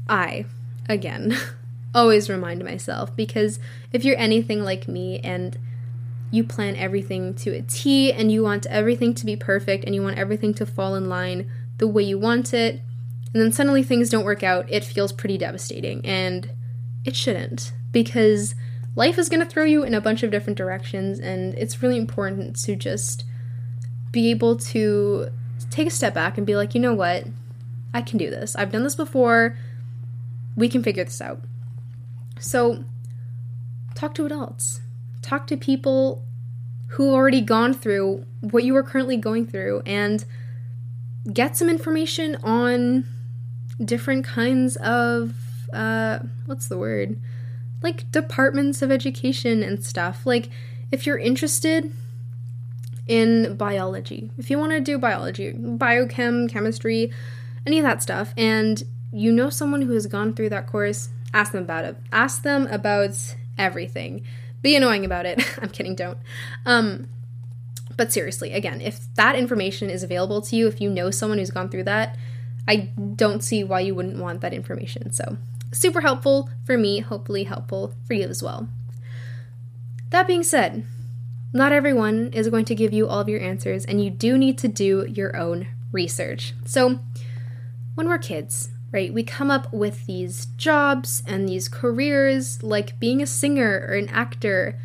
I, 0.08 0.46
again, 0.88 1.36
always 1.94 2.30
remind 2.30 2.64
myself 2.64 3.14
because 3.14 3.58
if 3.92 4.04
you're 4.04 4.18
anything 4.18 4.64
like 4.64 4.88
me 4.88 5.20
and 5.20 5.58
you 6.30 6.42
plan 6.42 6.74
everything 6.76 7.34
to 7.34 7.50
a 7.50 7.62
T 7.62 8.10
and 8.12 8.32
you 8.32 8.42
want 8.42 8.64
everything 8.66 9.14
to 9.14 9.26
be 9.26 9.36
perfect 9.36 9.84
and 9.84 9.94
you 9.94 10.02
want 10.02 10.16
everything 10.16 10.54
to 10.54 10.66
fall 10.66 10.94
in 10.94 11.08
line 11.08 11.50
the 11.78 11.86
way 11.86 12.02
you 12.02 12.18
want 12.18 12.54
it, 12.54 12.80
and 13.32 13.42
then 13.42 13.52
suddenly 13.52 13.82
things 13.82 14.08
don't 14.08 14.24
work 14.24 14.42
out, 14.42 14.70
it 14.70 14.84
feels 14.84 15.12
pretty 15.12 15.36
devastating. 15.36 16.04
And 16.04 16.50
it 17.04 17.16
shouldn't 17.16 17.72
because 17.90 18.54
life 18.94 19.18
is 19.18 19.28
going 19.28 19.40
to 19.40 19.46
throw 19.46 19.64
you 19.64 19.82
in 19.82 19.94
a 19.94 20.00
bunch 20.00 20.22
of 20.22 20.30
different 20.30 20.56
directions, 20.56 21.18
and 21.18 21.54
it's 21.54 21.82
really 21.82 21.98
important 21.98 22.56
to 22.64 22.76
just 22.76 23.24
be 24.10 24.30
able 24.30 24.56
to 24.56 25.28
take 25.70 25.86
a 25.86 25.90
step 25.90 26.14
back 26.14 26.36
and 26.36 26.46
be 26.46 26.56
like, 26.56 26.74
you 26.74 26.80
know 26.80 26.94
what? 26.94 27.24
I 27.94 28.02
can 28.02 28.18
do 28.18 28.30
this. 28.30 28.56
I've 28.56 28.72
done 28.72 28.84
this 28.84 28.94
before. 28.94 29.56
We 30.56 30.68
can 30.68 30.82
figure 30.82 31.04
this 31.04 31.20
out. 31.20 31.40
So, 32.38 32.84
talk 33.94 34.14
to 34.14 34.26
adults. 34.26 34.80
Talk 35.22 35.46
to 35.46 35.56
people 35.56 36.22
who 36.88 37.06
have 37.06 37.14
already 37.14 37.40
gone 37.40 37.72
through 37.72 38.26
what 38.40 38.64
you 38.64 38.76
are 38.76 38.82
currently 38.82 39.16
going 39.16 39.46
through 39.46 39.82
and 39.86 40.24
get 41.32 41.56
some 41.56 41.70
information 41.70 42.36
on 42.42 43.04
different 43.82 44.24
kinds 44.26 44.76
of 44.76 45.34
uh 45.72 46.20
what's 46.46 46.68
the 46.68 46.78
word? 46.78 47.18
Like 47.82 48.10
departments 48.12 48.82
of 48.82 48.90
education 48.90 49.62
and 49.62 49.84
stuff. 49.84 50.24
Like 50.24 50.48
if 50.90 51.06
you're 51.06 51.18
interested 51.18 51.92
in 53.06 53.56
biology. 53.56 54.30
If 54.38 54.50
you 54.50 54.58
want 54.58 54.72
to 54.72 54.80
do 54.80 54.98
biology, 54.98 55.52
biochem, 55.52 56.48
chemistry, 56.48 57.12
any 57.66 57.78
of 57.78 57.84
that 57.84 58.02
stuff, 58.02 58.32
and 58.36 58.82
you 59.12 59.32
know 59.32 59.50
someone 59.50 59.82
who 59.82 59.92
has 59.92 60.06
gone 60.06 60.34
through 60.34 60.50
that 60.50 60.66
course, 60.66 61.10
ask 61.34 61.52
them 61.52 61.62
about 61.62 61.84
it. 61.84 61.96
Ask 62.12 62.42
them 62.42 62.66
about 62.68 63.34
everything. 63.58 64.24
Be 64.62 64.76
annoying 64.76 65.04
about 65.04 65.26
it. 65.26 65.42
I'm 65.62 65.70
kidding, 65.70 65.94
don't. 65.94 66.18
Um, 66.64 67.08
but 67.96 68.12
seriously, 68.12 68.52
again, 68.52 68.80
if 68.80 69.12
that 69.16 69.36
information 69.36 69.90
is 69.90 70.02
available 70.02 70.40
to 70.42 70.56
you, 70.56 70.66
if 70.66 70.80
you 70.80 70.88
know 70.88 71.10
someone 71.10 71.38
who's 71.38 71.50
gone 71.50 71.68
through 71.68 71.84
that, 71.84 72.16
I 72.66 72.90
don't 73.16 73.42
see 73.42 73.64
why 73.64 73.80
you 73.80 73.94
wouldn't 73.94 74.18
want 74.18 74.40
that 74.40 74.54
information. 74.54 75.12
So, 75.12 75.36
super 75.72 76.02
helpful 76.02 76.50
for 76.64 76.78
me, 76.78 77.00
hopefully 77.00 77.44
helpful 77.44 77.94
for 78.06 78.14
you 78.14 78.28
as 78.28 78.42
well. 78.42 78.68
That 80.10 80.26
being 80.26 80.42
said, 80.42 80.84
not 81.52 81.72
everyone 81.72 82.30
is 82.32 82.48
going 82.48 82.64
to 82.66 82.74
give 82.74 82.92
you 82.92 83.08
all 83.08 83.20
of 83.20 83.28
your 83.28 83.40
answers, 83.40 83.84
and 83.84 84.02
you 84.02 84.10
do 84.10 84.38
need 84.38 84.58
to 84.58 84.68
do 84.68 85.06
your 85.08 85.36
own 85.36 85.68
research. 85.90 86.54
So, 86.64 87.00
when 87.94 88.08
we're 88.08 88.18
kids, 88.18 88.70
right, 88.90 89.12
we 89.12 89.22
come 89.22 89.50
up 89.50 89.72
with 89.72 90.06
these 90.06 90.46
jobs 90.56 91.22
and 91.26 91.48
these 91.48 91.68
careers 91.68 92.62
like 92.62 92.98
being 92.98 93.20
a 93.20 93.26
singer 93.26 93.86
or 93.88 93.94
an 93.94 94.08
actor, 94.08 94.78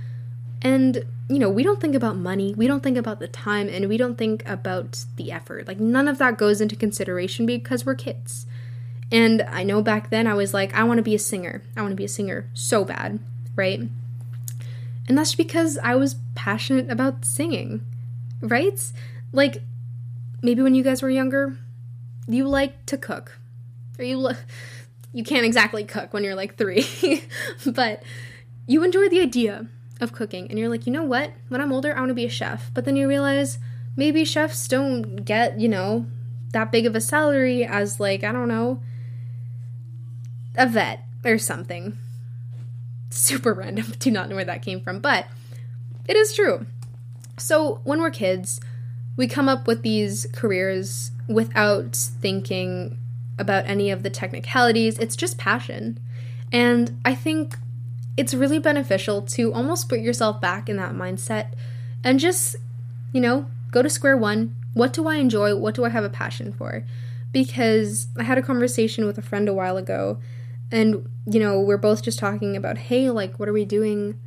and 0.62 1.06
you 1.30 1.40
know, 1.40 1.50
we 1.50 1.64
don't 1.64 1.82
think 1.82 1.96
about 1.96 2.16
money, 2.16 2.54
we 2.56 2.68
don't 2.68 2.82
think 2.82 2.98
about 2.98 3.20
the 3.20 3.28
time, 3.28 3.68
and 3.68 3.90
we 3.90 3.98
don't 3.98 4.18
think 4.18 4.48
about 4.48 5.06
the 5.18 5.32
effort. 5.32 5.68
Like, 5.68 5.80
none 5.80 6.08
of 6.08 6.20
that 6.20 6.38
goes 6.38 6.62
into 6.62 6.76
consideration 6.76 7.46
because 7.46 7.86
we're 7.86 7.96
kids. 7.96 8.46
And 9.12 9.42
I 9.44 9.64
know 9.64 9.82
back 9.82 10.10
then 10.10 10.28
I 10.28 10.34
was 10.34 10.54
like, 10.54 10.74
I 10.74 10.84
want 10.84 10.98
to 10.98 11.04
be 11.04 11.16
a 11.16 11.20
singer. 11.20 11.64
I 11.76 11.82
want 11.82 11.92
to 11.92 11.96
be 11.96 12.06
a 12.06 12.10
singer 12.10 12.50
so 12.54 12.84
bad, 12.84 13.20
right? 13.56 13.82
And 15.08 15.18
that's 15.18 15.36
because 15.36 15.78
I 15.82 15.96
was 15.96 16.18
passionate 16.36 16.92
about 16.92 17.24
singing, 17.24 17.86
right? 18.42 18.80
Like, 19.32 19.62
maybe 20.42 20.62
when 20.62 20.76
you 20.76 20.84
guys 20.84 21.02
were 21.02 21.10
younger, 21.10 21.58
you 22.28 22.48
like 22.48 22.86
to 22.88 22.98
cook. 22.98 23.40
Or 23.98 24.04
you 24.04 24.30
you 25.14 25.24
can't 25.24 25.46
exactly 25.46 25.84
cook 25.84 26.14
when 26.14 26.24
you're 26.24 26.36
like 26.36 26.58
3, 26.58 27.24
but 27.66 28.04
you 28.68 28.84
enjoy 28.84 29.08
the 29.10 29.22
idea 29.22 29.68
of 30.00 30.14
cooking 30.14 30.48
and 30.50 30.60
you're 30.60 30.70
like, 30.70 30.86
"You 30.86 30.94
know 30.94 31.04
what? 31.04 31.32
When 31.48 31.62
I'm 31.62 31.72
older, 31.72 31.96
I 31.96 32.00
want 32.00 32.10
to 32.10 32.14
be 32.14 32.26
a 32.26 32.30
chef." 32.30 32.70
But 32.74 32.86
then 32.86 32.96
you 32.96 33.08
realize 33.08 33.58
maybe 33.96 34.24
chefs 34.26 34.68
don't 34.68 35.26
get, 35.26 35.60
you 35.60 35.68
know, 35.68 36.06
that 36.52 36.72
big 36.72 36.86
of 36.86 36.96
a 36.96 37.02
salary 37.02 37.66
as 37.66 38.00
like, 38.00 38.24
I 38.24 38.32
don't 38.32 38.48
know, 38.48 38.82
a 40.58 40.68
vet 40.68 41.06
or 41.24 41.38
something 41.38 41.98
super 43.10 43.54
random. 43.54 43.94
Do 44.00 44.12
not 44.12 44.30
know 44.30 44.36
where 44.36 44.46
that 44.46 44.62
came 44.62 44.82
from, 44.82 45.00
but 45.00 45.28
it 46.08 46.16
is 46.16 46.34
true. 46.34 46.66
So, 47.38 47.82
when 47.84 48.02
we're 48.02 48.12
kids, 48.12 48.60
we 49.16 49.28
come 49.28 49.48
up 49.48 49.68
with 49.68 49.84
these 49.84 50.28
careers 50.34 51.12
without 51.28 51.96
thinking 51.96 52.98
about 53.38 53.66
any 53.68 53.92
of 53.92 54.04
the 54.04 54.10
technicalities. 54.10 54.98
It's 54.98 55.16
just 55.16 55.38
passion. 55.38 56.00
And 56.52 57.00
I 57.06 57.14
think 57.14 57.58
it's 58.16 58.34
really 58.34 58.58
beneficial 58.58 59.22
to 59.22 59.54
almost 59.54 59.90
put 59.90 60.00
yourself 60.00 60.42
back 60.42 60.70
in 60.70 60.78
that 60.78 60.94
mindset 60.94 61.54
and 62.04 62.20
just, 62.20 62.56
you 63.12 63.22
know, 63.22 63.46
go 63.72 63.82
to 63.82 63.90
square 63.90 64.18
one. 64.18 64.56
What 64.74 64.94
do 64.94 65.08
I 65.08 65.16
enjoy? 65.16 65.56
What 65.56 65.76
do 65.76 65.86
I 65.86 65.90
have 65.90 66.04
a 66.04 66.10
passion 66.10 66.52
for? 66.54 66.84
Because 67.32 68.08
I 68.18 68.24
had 68.24 68.38
a 68.38 68.42
conversation 68.42 69.06
with 69.06 69.18
a 69.18 69.22
friend 69.22 69.48
a 69.48 69.54
while 69.54 69.78
ago 69.78 70.18
and 70.72 71.10
you 71.26 71.40
know 71.40 71.60
we're 71.60 71.78
both 71.78 72.04
just 72.04 72.20
talking 72.20 72.56
about 72.56 72.78
hey 72.78 73.10
like 73.10 73.40
what 73.40 73.48
are 73.48 73.54
we 73.54 73.66
doing 73.66 74.20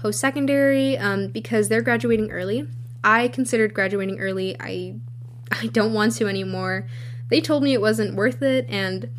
post 0.00 0.18
secondary 0.18 0.96
um, 0.96 1.28
because 1.28 1.68
they're 1.68 1.82
graduating 1.82 2.30
early. 2.30 2.66
I 3.04 3.28
considered 3.28 3.74
graduating 3.74 4.18
early. 4.18 4.56
I 4.58 4.96
i 5.52 5.66
don't 5.66 5.92
want 5.92 6.14
to 6.16 6.26
anymore. 6.26 6.86
They 7.28 7.40
told 7.40 7.62
me 7.62 7.72
it 7.72 7.80
wasn't 7.80 8.14
worth 8.16 8.42
it 8.42 8.66
and 8.68 9.10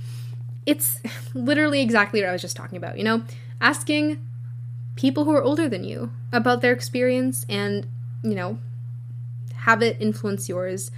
it's 0.66 1.00
literally 1.34 1.82
exactly 1.82 2.22
what 2.22 2.30
i 2.30 2.32
was 2.32 2.42
just 2.42 2.56
talking 2.56 2.78
about 2.78 2.98
you 2.98 3.04
know? 3.04 3.24
Asking 3.60 4.26
people 4.96 5.26
who 5.26 5.34
are 5.34 5.44
older 5.44 5.70
than 5.70 5.84
you 5.84 6.12
about 6.34 6.62
their 6.62 6.74
experience 6.74 7.46
and 7.48 7.88
you 8.24 8.36
know 8.36 8.58
have 9.56 9.82
it 9.82 9.98
influence 10.00 10.50
yours 10.50 10.92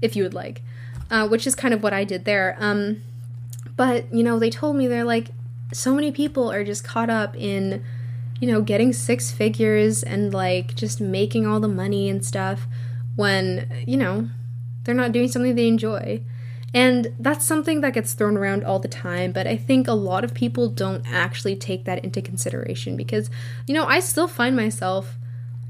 if 0.00 0.16
you 0.16 0.22
would 0.22 0.34
like 0.34 0.62
uh, 1.10 1.28
which 1.28 1.46
is 1.46 1.54
kind 1.54 1.72
of 1.74 1.82
what 1.82 1.92
i 1.92 2.04
did 2.04 2.24
there. 2.24 2.56
Um, 2.58 3.02
but, 3.76 4.12
you 4.12 4.22
know, 4.22 4.38
they 4.38 4.50
told 4.50 4.76
me 4.76 4.86
they're 4.86 5.04
like, 5.04 5.30
so 5.72 5.94
many 5.94 6.12
people 6.12 6.50
are 6.50 6.64
just 6.64 6.84
caught 6.84 7.10
up 7.10 7.36
in, 7.36 7.84
you 8.40 8.50
know, 8.50 8.60
getting 8.60 8.92
six 8.92 9.30
figures 9.30 10.02
and 10.02 10.32
like 10.32 10.74
just 10.74 11.00
making 11.00 11.46
all 11.46 11.60
the 11.60 11.68
money 11.68 12.08
and 12.08 12.24
stuff 12.24 12.66
when, 13.16 13.68
you 13.86 13.96
know, 13.96 14.28
they're 14.84 14.94
not 14.94 15.12
doing 15.12 15.28
something 15.28 15.54
they 15.54 15.68
enjoy. 15.68 16.22
And 16.72 17.14
that's 17.18 17.44
something 17.44 17.80
that 17.80 17.94
gets 17.94 18.12
thrown 18.12 18.36
around 18.36 18.64
all 18.64 18.78
the 18.78 18.88
time, 18.88 19.32
but 19.32 19.46
I 19.46 19.56
think 19.56 19.88
a 19.88 19.92
lot 19.92 20.24
of 20.24 20.34
people 20.34 20.68
don't 20.68 21.02
actually 21.06 21.56
take 21.56 21.84
that 21.84 22.04
into 22.04 22.20
consideration 22.20 22.96
because, 22.96 23.30
you 23.66 23.74
know, 23.74 23.86
I 23.86 24.00
still 24.00 24.28
find 24.28 24.54
myself 24.54 25.16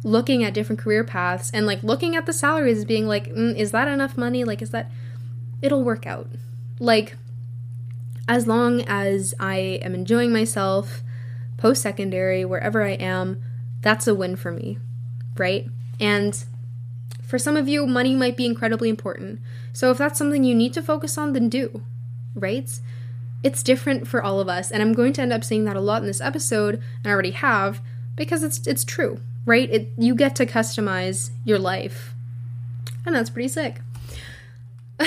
looking 0.03 0.45
at 0.45 0.55
different 0.55 0.81
career 0.81 1.05
paths 1.05 1.51
and 1.53 1.67
like 1.67 1.83
looking 1.83 2.17
at 2.17 2.27
the 2.27 2.33
salaries 2.33 2.85
being 2.85 3.07
like, 3.07 3.33
mm, 3.33 3.57
is 3.57 3.73
that 3.73 3.89
enough 3.89 4.17
money? 4.17 4.45
Like, 4.45 4.63
is 4.63 4.71
that. 4.71 4.91
It'll 5.63 5.83
work 5.83 6.07
out. 6.07 6.29
Like, 6.79 7.17
as 8.29 8.47
long 8.47 8.83
as 8.83 9.35
I 9.39 9.57
am 9.83 9.95
enjoying 9.95 10.33
myself 10.33 11.03
post 11.57 11.83
secondary, 11.83 12.45
wherever 12.45 12.83
I 12.83 12.93
am, 12.93 13.43
that's 13.81 14.07
a 14.07 14.15
win 14.15 14.37
for 14.37 14.51
me, 14.51 14.79
right? 15.37 15.67
And 16.01 16.45
for 17.23 17.39
some 17.39 17.57
of 17.57 17.69
you, 17.69 17.87
money 17.87 18.15
might 18.15 18.37
be 18.37 18.47
incredibly 18.47 18.89
important. 18.89 19.41
So 19.73 19.91
if 19.91 19.99
that's 19.99 20.19
something 20.19 20.45
you 20.45 20.55
need 20.55 20.75
to 20.75 20.83
focus 20.83 21.19
on, 21.19 21.33
then 21.33 21.49
do, 21.49 21.83
right? 22.35 22.71
It's 23.43 23.63
different 23.63 24.09
for 24.09 24.23
all 24.23 24.41
of 24.41 24.49
us, 24.49 24.71
and 24.71 24.83
I'm 24.83 24.93
going 24.93 25.13
to 25.15 25.23
end 25.23 25.33
up 25.33 25.45
saying 25.45 25.65
that 25.65 25.77
a 25.77 25.81
lot 25.81 26.03
in 26.03 26.07
this 26.07 26.21
episode, 26.21 26.77
and 27.03 27.07
I 27.07 27.11
already 27.11 27.33
have, 27.33 27.81
because 28.17 28.43
it's 28.43 28.67
it's 28.67 28.85
true, 28.85 29.21
right? 29.45 29.71
It 29.71 29.93
you 29.97 30.15
get 30.15 30.35
to 30.37 30.47
customize 30.47 31.31
your 31.45 31.59
life. 31.59 32.15
And 33.05 33.15
that's 33.15 33.31
pretty 33.31 33.49
sick. 33.49 33.81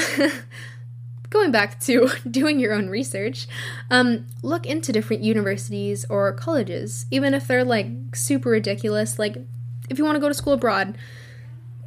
going 1.29 1.51
back 1.51 1.79
to 1.81 2.09
doing 2.29 2.59
your 2.59 2.73
own 2.73 2.89
research, 2.89 3.47
um, 3.89 4.27
look 4.41 4.65
into 4.65 4.91
different 4.91 5.23
universities 5.23 6.05
or 6.09 6.31
colleges, 6.33 7.05
even 7.11 7.33
if 7.33 7.47
they're 7.47 7.63
like 7.63 7.87
super 8.13 8.49
ridiculous. 8.49 9.19
Like, 9.19 9.37
if 9.89 9.97
you 9.97 10.05
want 10.05 10.15
to 10.15 10.19
go 10.19 10.27
to 10.27 10.33
school 10.33 10.53
abroad, 10.53 10.97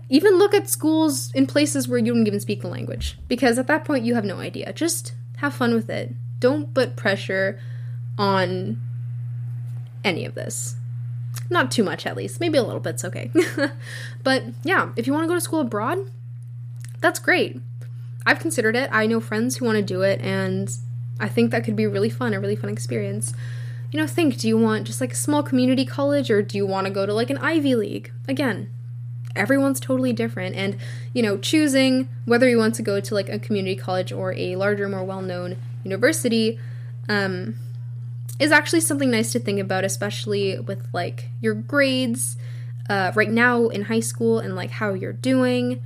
even 0.08 0.38
look 0.38 0.54
at 0.54 0.68
schools 0.68 1.32
in 1.32 1.46
places 1.46 1.88
where 1.88 1.98
you 1.98 2.12
don't 2.12 2.26
even 2.26 2.40
speak 2.40 2.62
the 2.62 2.68
language, 2.68 3.18
because 3.28 3.58
at 3.58 3.66
that 3.66 3.84
point 3.84 4.04
you 4.04 4.14
have 4.14 4.24
no 4.24 4.38
idea. 4.38 4.72
Just 4.72 5.14
have 5.38 5.54
fun 5.54 5.74
with 5.74 5.88
it. 5.88 6.12
Don't 6.38 6.74
put 6.74 6.96
pressure 6.96 7.60
on 8.18 8.80
any 10.04 10.24
of 10.24 10.34
this. 10.34 10.76
Not 11.48 11.70
too 11.70 11.82
much, 11.82 12.04
at 12.06 12.16
least. 12.16 12.40
Maybe 12.40 12.58
a 12.58 12.62
little 12.62 12.80
bit's 12.80 13.04
okay. 13.04 13.30
but 14.22 14.44
yeah, 14.64 14.92
if 14.96 15.06
you 15.06 15.12
want 15.12 15.24
to 15.24 15.28
go 15.28 15.34
to 15.34 15.40
school 15.40 15.60
abroad, 15.60 15.98
that's 17.00 17.18
great 17.18 17.60
I've 18.24 18.38
considered 18.38 18.76
it. 18.76 18.88
I 18.92 19.06
know 19.06 19.20
friends 19.20 19.56
who 19.56 19.64
want 19.64 19.76
to 19.76 19.82
do 19.82 20.02
it, 20.02 20.20
and 20.20 20.70
I 21.18 21.28
think 21.28 21.50
that 21.50 21.64
could 21.64 21.76
be 21.76 21.86
really 21.86 22.10
fun, 22.10 22.34
a 22.34 22.40
really 22.40 22.56
fun 22.56 22.70
experience. 22.70 23.34
You 23.90 24.00
know, 24.00 24.06
think 24.06 24.38
do 24.38 24.48
you 24.48 24.56
want 24.56 24.86
just 24.86 25.00
like 25.00 25.12
a 25.12 25.16
small 25.16 25.42
community 25.42 25.84
college 25.84 26.30
or 26.30 26.40
do 26.40 26.56
you 26.56 26.66
want 26.66 26.86
to 26.86 26.92
go 26.92 27.04
to 27.04 27.12
like 27.12 27.30
an 27.30 27.38
Ivy 27.38 27.74
League? 27.74 28.10
Again, 28.26 28.70
everyone's 29.36 29.80
totally 29.80 30.12
different. 30.12 30.56
And, 30.56 30.78
you 31.12 31.22
know, 31.22 31.36
choosing 31.36 32.08
whether 32.24 32.48
you 32.48 32.58
want 32.58 32.74
to 32.76 32.82
go 32.82 33.00
to 33.00 33.14
like 33.14 33.28
a 33.28 33.38
community 33.38 33.76
college 33.76 34.12
or 34.12 34.32
a 34.34 34.56
larger, 34.56 34.88
more 34.88 35.04
well 35.04 35.22
known 35.22 35.56
university 35.84 36.58
um, 37.08 37.56
is 38.38 38.50
actually 38.50 38.80
something 38.80 39.10
nice 39.10 39.32
to 39.32 39.38
think 39.38 39.60
about, 39.60 39.84
especially 39.84 40.58
with 40.58 40.86
like 40.92 41.28
your 41.40 41.54
grades 41.54 42.36
uh, 42.88 43.12
right 43.14 43.30
now 43.30 43.68
in 43.68 43.82
high 43.82 44.00
school 44.00 44.38
and 44.38 44.56
like 44.56 44.70
how 44.70 44.92
you're 44.92 45.12
doing. 45.12 45.82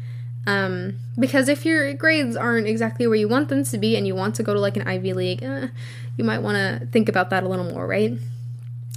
Um, 0.46 0.98
because 1.18 1.48
if 1.48 1.66
your 1.66 1.92
grades 1.94 2.36
aren't 2.36 2.68
exactly 2.68 3.06
where 3.06 3.16
you 3.16 3.28
want 3.28 3.48
them 3.48 3.64
to 3.64 3.78
be 3.78 3.96
and 3.96 4.06
you 4.06 4.14
want 4.14 4.36
to 4.36 4.42
go 4.42 4.54
to 4.54 4.60
like 4.60 4.76
an 4.76 4.86
Ivy 4.86 5.12
League, 5.12 5.42
eh, 5.42 5.68
you 6.16 6.24
might 6.24 6.40
want 6.40 6.56
to 6.56 6.86
think 6.86 7.08
about 7.08 7.30
that 7.30 7.42
a 7.42 7.48
little 7.48 7.64
more, 7.64 7.86
right? 7.86 8.12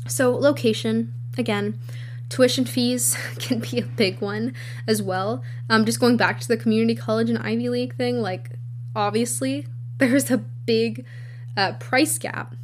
So, 0.07 0.35
location, 0.35 1.13
again, 1.37 1.79
tuition 2.29 2.65
fees 2.65 3.17
can 3.39 3.59
be 3.59 3.79
a 3.79 3.83
big 3.83 4.21
one 4.21 4.53
as 4.87 5.01
well. 5.01 5.43
Um, 5.69 5.85
just 5.85 5.99
going 5.99 6.17
back 6.17 6.39
to 6.41 6.47
the 6.47 6.57
community 6.57 6.95
college 6.95 7.29
and 7.29 7.39
Ivy 7.39 7.69
League 7.69 7.95
thing, 7.95 8.21
like, 8.21 8.51
obviously, 8.95 9.67
there's 9.97 10.29
a 10.29 10.37
big 10.37 11.05
uh, 11.57 11.73
price 11.73 12.17
gap 12.17 12.55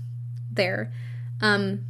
there. 0.52 0.92
Um, 1.42 1.86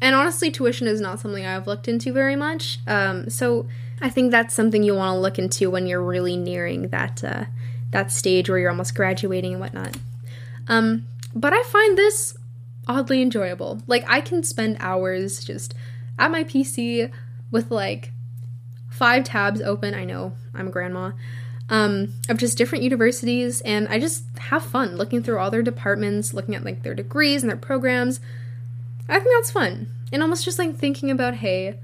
and 0.00 0.14
honestly, 0.16 0.50
tuition 0.50 0.88
is 0.88 1.00
not 1.00 1.20
something 1.20 1.46
I've 1.46 1.68
looked 1.68 1.86
into 1.86 2.12
very 2.12 2.34
much. 2.36 2.80
Um, 2.86 3.30
so, 3.30 3.66
I 4.02 4.10
think 4.10 4.32
that's 4.32 4.54
something 4.54 4.82
you 4.82 4.96
want 4.96 5.14
to 5.14 5.20
look 5.20 5.38
into 5.38 5.70
when 5.70 5.86
you're 5.86 6.02
really 6.02 6.36
nearing 6.36 6.88
that 6.88 7.22
uh, 7.22 7.44
that 7.90 8.10
stage 8.10 8.50
where 8.50 8.58
you're 8.58 8.70
almost 8.70 8.96
graduating 8.96 9.52
and 9.52 9.60
whatnot. 9.60 9.96
Um, 10.66 11.06
but 11.34 11.52
I 11.52 11.62
find 11.62 11.96
this 11.96 12.36
oddly 12.88 13.22
enjoyable. 13.22 13.80
Like 13.86 14.04
I 14.08 14.20
can 14.20 14.42
spend 14.42 14.78
hours 14.80 15.44
just 15.44 15.74
at 16.18 16.32
my 16.32 16.42
PC 16.42 17.12
with 17.52 17.70
like 17.70 18.10
five 18.90 19.22
tabs 19.24 19.60
open. 19.60 19.94
I 19.94 20.04
know 20.04 20.32
I'm 20.52 20.66
a 20.66 20.70
grandma. 20.70 21.12
Um, 21.70 22.12
of 22.28 22.36
just 22.36 22.58
different 22.58 22.84
universities, 22.84 23.62
and 23.62 23.88
I 23.88 23.98
just 23.98 24.24
have 24.36 24.62
fun 24.62 24.96
looking 24.96 25.22
through 25.22 25.38
all 25.38 25.50
their 25.50 25.62
departments, 25.62 26.34
looking 26.34 26.54
at 26.54 26.64
like 26.64 26.82
their 26.82 26.94
degrees 26.94 27.42
and 27.42 27.48
their 27.48 27.56
programs. 27.56 28.20
I 29.08 29.18
think 29.18 29.34
that's 29.34 29.52
fun, 29.52 29.86
and 30.12 30.22
almost 30.22 30.44
just 30.44 30.58
like 30.58 30.76
thinking 30.76 31.10
about, 31.10 31.34
hey, 31.34 31.78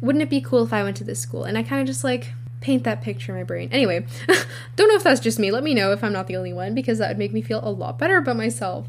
wouldn't 0.00 0.22
it 0.22 0.30
be 0.30 0.40
cool 0.40 0.64
if 0.64 0.72
I 0.72 0.82
went 0.82 0.96
to 0.98 1.04
this 1.04 1.20
school? 1.20 1.44
And 1.44 1.58
I 1.58 1.62
kind 1.62 1.80
of 1.80 1.86
just 1.86 2.04
like 2.04 2.32
paint 2.60 2.84
that 2.84 3.02
picture 3.02 3.32
in 3.32 3.38
my 3.38 3.44
brain. 3.44 3.68
Anyway, 3.72 4.06
don't 4.76 4.88
know 4.88 4.96
if 4.96 5.04
that's 5.04 5.20
just 5.20 5.38
me. 5.38 5.50
Let 5.50 5.64
me 5.64 5.74
know 5.74 5.92
if 5.92 6.02
I'm 6.02 6.12
not 6.12 6.26
the 6.26 6.36
only 6.36 6.52
one 6.52 6.74
because 6.74 6.98
that 6.98 7.08
would 7.08 7.18
make 7.18 7.32
me 7.32 7.42
feel 7.42 7.60
a 7.62 7.70
lot 7.70 7.98
better 7.98 8.16
about 8.16 8.36
myself. 8.36 8.86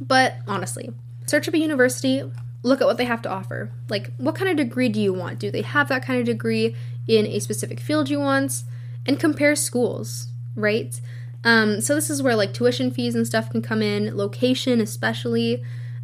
But 0.00 0.36
honestly, 0.46 0.92
search 1.26 1.48
up 1.48 1.54
a 1.54 1.58
university, 1.58 2.22
look 2.62 2.80
at 2.80 2.86
what 2.86 2.96
they 2.96 3.04
have 3.04 3.22
to 3.22 3.30
offer. 3.30 3.70
Like, 3.88 4.12
what 4.16 4.34
kind 4.34 4.50
of 4.50 4.56
degree 4.56 4.88
do 4.88 5.00
you 5.00 5.12
want? 5.12 5.38
Do 5.38 5.50
they 5.50 5.62
have 5.62 5.88
that 5.88 6.04
kind 6.04 6.20
of 6.20 6.26
degree 6.26 6.74
in 7.06 7.26
a 7.26 7.38
specific 7.38 7.80
field 7.80 8.08
you 8.08 8.20
want? 8.20 8.64
And 9.06 9.20
compare 9.20 9.54
schools, 9.54 10.28
right? 10.56 10.98
Um, 11.44 11.82
so 11.82 11.94
this 11.94 12.08
is 12.08 12.22
where 12.22 12.34
like 12.34 12.54
tuition 12.54 12.90
fees 12.90 13.14
and 13.14 13.26
stuff 13.26 13.50
can 13.50 13.60
come 13.60 13.82
in, 13.82 14.16
location 14.16 14.80
especially. 14.80 15.62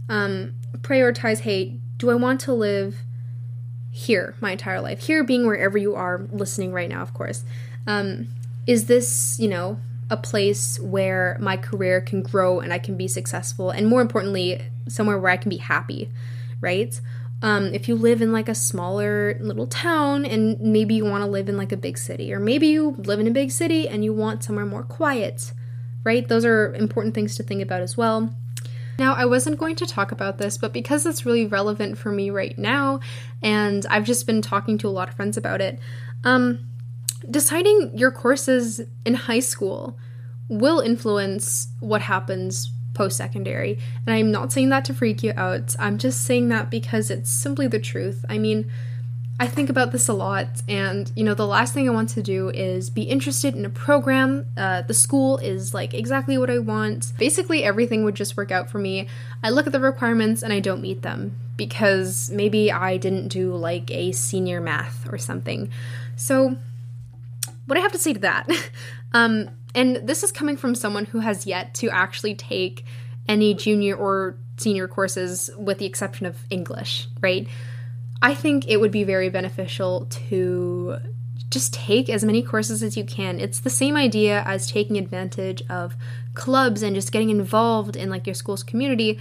Um, 0.09 0.54
prioritize, 0.78 1.40
hey, 1.40 1.78
do 1.97 2.11
I 2.11 2.14
want 2.14 2.40
to 2.42 2.52
live 2.52 2.97
here 3.90 4.35
my 4.40 4.52
entire 4.52 4.80
life. 4.80 5.00
Here 5.06 5.25
being 5.25 5.47
wherever 5.47 5.76
you 5.76 5.94
are 5.94 6.26
listening 6.32 6.73
right 6.73 6.88
now, 6.88 7.02
of 7.02 7.12
course. 7.14 7.44
Um, 7.87 8.28
is 8.66 8.87
this, 8.87 9.37
you 9.40 9.49
know, 9.49 9.78
a 10.11 10.16
place 10.16 10.78
where 10.80 11.37
my 11.40 11.56
career 11.56 12.00
can 12.00 12.23
grow 12.23 12.61
and 12.61 12.73
I 12.73 12.78
can 12.78 12.97
be 12.97 13.09
successful, 13.09 13.70
and 13.70 13.87
more 13.87 14.00
importantly, 14.00 14.61
somewhere 14.88 15.18
where 15.18 15.30
I 15.30 15.37
can 15.37 15.50
be 15.50 15.59
happy, 15.59 16.11
right? 16.61 17.00
Um, 17.42 17.73
if 17.73 17.88
you 17.88 17.94
live 17.94 18.20
in 18.20 18.32
like 18.32 18.49
a 18.49 18.54
smaller 18.54 19.38
little 19.40 19.66
town 19.66 20.26
and 20.26 20.61
maybe 20.61 20.94
you 20.94 21.06
want 21.06 21.25
to 21.25 21.30
live 21.30 21.49
in 21.49 21.56
like 21.56 21.73
a 21.73 21.76
big 21.76 21.97
city, 21.97 22.32
or 22.35 22.40
maybe 22.40 22.66
you 22.66 22.97
live 22.99 23.18
in 23.18 23.26
a 23.26 23.30
big 23.30 23.50
city 23.50 23.88
and 23.88 24.04
you 24.04 24.12
want 24.12 24.44
somewhere 24.44 24.66
more 24.66 24.82
quiet, 24.82 25.52
right? 26.04 26.28
Those 26.28 26.44
are 26.44 26.75
important 26.75 27.14
things 27.14 27.37
to 27.37 27.42
think 27.42 27.62
about 27.62 27.80
as 27.80 27.97
well. 27.97 28.35
Now, 29.00 29.14
I 29.14 29.25
wasn't 29.25 29.59
going 29.59 29.76
to 29.76 29.87
talk 29.87 30.12
about 30.12 30.37
this, 30.37 30.59
but 30.59 30.75
because 30.75 31.07
it's 31.07 31.25
really 31.25 31.46
relevant 31.46 31.96
for 31.96 32.12
me 32.12 32.29
right 32.29 32.57
now, 32.59 33.01
and 33.42 33.87
I've 33.88 34.05
just 34.05 34.27
been 34.27 34.42
talking 34.42 34.77
to 34.77 34.88
a 34.88 34.90
lot 34.90 35.09
of 35.09 35.14
friends 35.14 35.38
about 35.38 35.62
it, 35.62 35.79
um, 36.22 36.68
deciding 37.31 37.96
your 37.96 38.11
courses 38.11 38.83
in 39.07 39.14
high 39.14 39.40
school 39.40 39.96
will 40.51 40.81
influence 40.81 41.68
what 41.81 42.03
happens 42.03 42.70
post 42.92 43.16
secondary. 43.16 43.79
And 44.07 44.14
I'm 44.14 44.31
not 44.31 44.53
saying 44.53 44.68
that 44.68 44.85
to 44.85 44.92
freak 44.92 45.22
you 45.22 45.33
out, 45.35 45.75
I'm 45.79 45.96
just 45.96 46.27
saying 46.27 46.51
that 46.51 46.68
because 46.68 47.11
it's 47.11 47.31
simply 47.31 47.68
the 47.68 47.81
truth. 47.81 48.27
I 48.29 48.37
mean, 48.37 48.70
I 49.40 49.46
think 49.46 49.70
about 49.70 49.90
this 49.90 50.07
a 50.09 50.12
lot, 50.12 50.48
and 50.68 51.11
you 51.16 51.24
know, 51.24 51.33
the 51.33 51.46
last 51.46 51.72
thing 51.72 51.88
I 51.88 51.92
want 51.92 52.11
to 52.11 52.22
do 52.22 52.50
is 52.50 52.90
be 52.90 53.05
interested 53.05 53.55
in 53.55 53.64
a 53.64 53.70
program. 53.70 54.44
Uh, 54.55 54.83
the 54.83 54.92
school 54.92 55.38
is 55.38 55.72
like 55.72 55.94
exactly 55.94 56.37
what 56.37 56.50
I 56.50 56.59
want. 56.59 57.14
Basically, 57.16 57.64
everything 57.64 58.05
would 58.05 58.14
just 58.14 58.37
work 58.37 58.50
out 58.50 58.68
for 58.68 58.79
me. 58.79 59.09
I 59.42 59.48
look 59.48 59.66
at 59.66 59.72
the 59.72 59.81
requirements 59.81 60.42
and 60.42 60.53
I 60.53 60.61
don't 60.61 60.83
meet 60.83 61.00
them 61.00 61.38
because 61.57 62.29
maybe 62.31 62.70
I 62.70 62.98
didn't 62.98 63.29
do 63.29 63.55
like 63.55 63.90
a 63.90 64.12
senior 64.12 64.61
math 64.61 65.11
or 65.11 65.16
something. 65.16 65.70
So, 66.16 66.57
what 67.64 67.79
I 67.79 67.81
have 67.81 67.92
to 67.92 67.98
say 67.98 68.12
to 68.12 68.20
that, 68.20 68.46
um, 69.14 69.48
and 69.74 70.07
this 70.07 70.22
is 70.22 70.33
coming 70.33 70.59
from 70.59 70.74
someone 70.74 71.07
who 71.07 71.20
has 71.20 71.46
yet 71.46 71.72
to 71.76 71.88
actually 71.88 72.35
take 72.35 72.85
any 73.26 73.55
junior 73.55 73.96
or 73.96 74.37
senior 74.59 74.87
courses 74.87 75.48
with 75.57 75.79
the 75.79 75.87
exception 75.87 76.26
of 76.26 76.37
English, 76.50 77.09
right? 77.22 77.48
I 78.22 78.35
think 78.35 78.68
it 78.68 78.78
would 78.78 78.90
be 78.90 79.04
very 79.04 79.30
beneficial 79.30 80.06
to 80.28 80.98
just 81.48 81.74
take 81.74 82.09
as 82.09 82.22
many 82.22 82.42
courses 82.42 82.83
as 82.83 82.96
you 82.96 83.04
can. 83.04 83.40
It's 83.40 83.59
the 83.61 83.70
same 83.70 83.96
idea 83.96 84.42
as 84.46 84.70
taking 84.70 84.96
advantage 84.96 85.62
of 85.68 85.96
clubs 86.35 86.83
and 86.83 86.94
just 86.94 87.12
getting 87.12 87.30
involved 87.30 87.96
in 87.96 88.09
like 88.09 88.26
your 88.26 88.35
school's 88.35 88.62
community. 88.62 89.18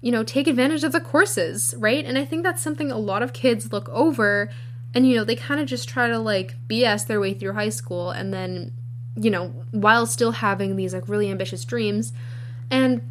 You 0.00 0.12
know, 0.12 0.24
take 0.24 0.46
advantage 0.46 0.82
of 0.82 0.92
the 0.92 1.00
courses, 1.00 1.74
right? 1.78 2.04
And 2.04 2.16
I 2.16 2.24
think 2.24 2.42
that's 2.42 2.62
something 2.62 2.90
a 2.90 2.98
lot 2.98 3.22
of 3.22 3.32
kids 3.32 3.72
look 3.72 3.88
over 3.90 4.50
and 4.94 5.06
you 5.06 5.16
know, 5.16 5.24
they 5.24 5.36
kind 5.36 5.60
of 5.60 5.66
just 5.66 5.88
try 5.88 6.08
to 6.08 6.18
like 6.18 6.56
BS 6.68 7.06
their 7.06 7.20
way 7.20 7.34
through 7.34 7.52
high 7.52 7.70
school 7.70 8.10
and 8.10 8.32
then, 8.32 8.72
you 9.16 9.30
know, 9.30 9.48
while 9.70 10.06
still 10.06 10.32
having 10.32 10.76
these 10.76 10.94
like 10.94 11.08
really 11.08 11.30
ambitious 11.30 11.64
dreams. 11.64 12.12
And 12.70 13.02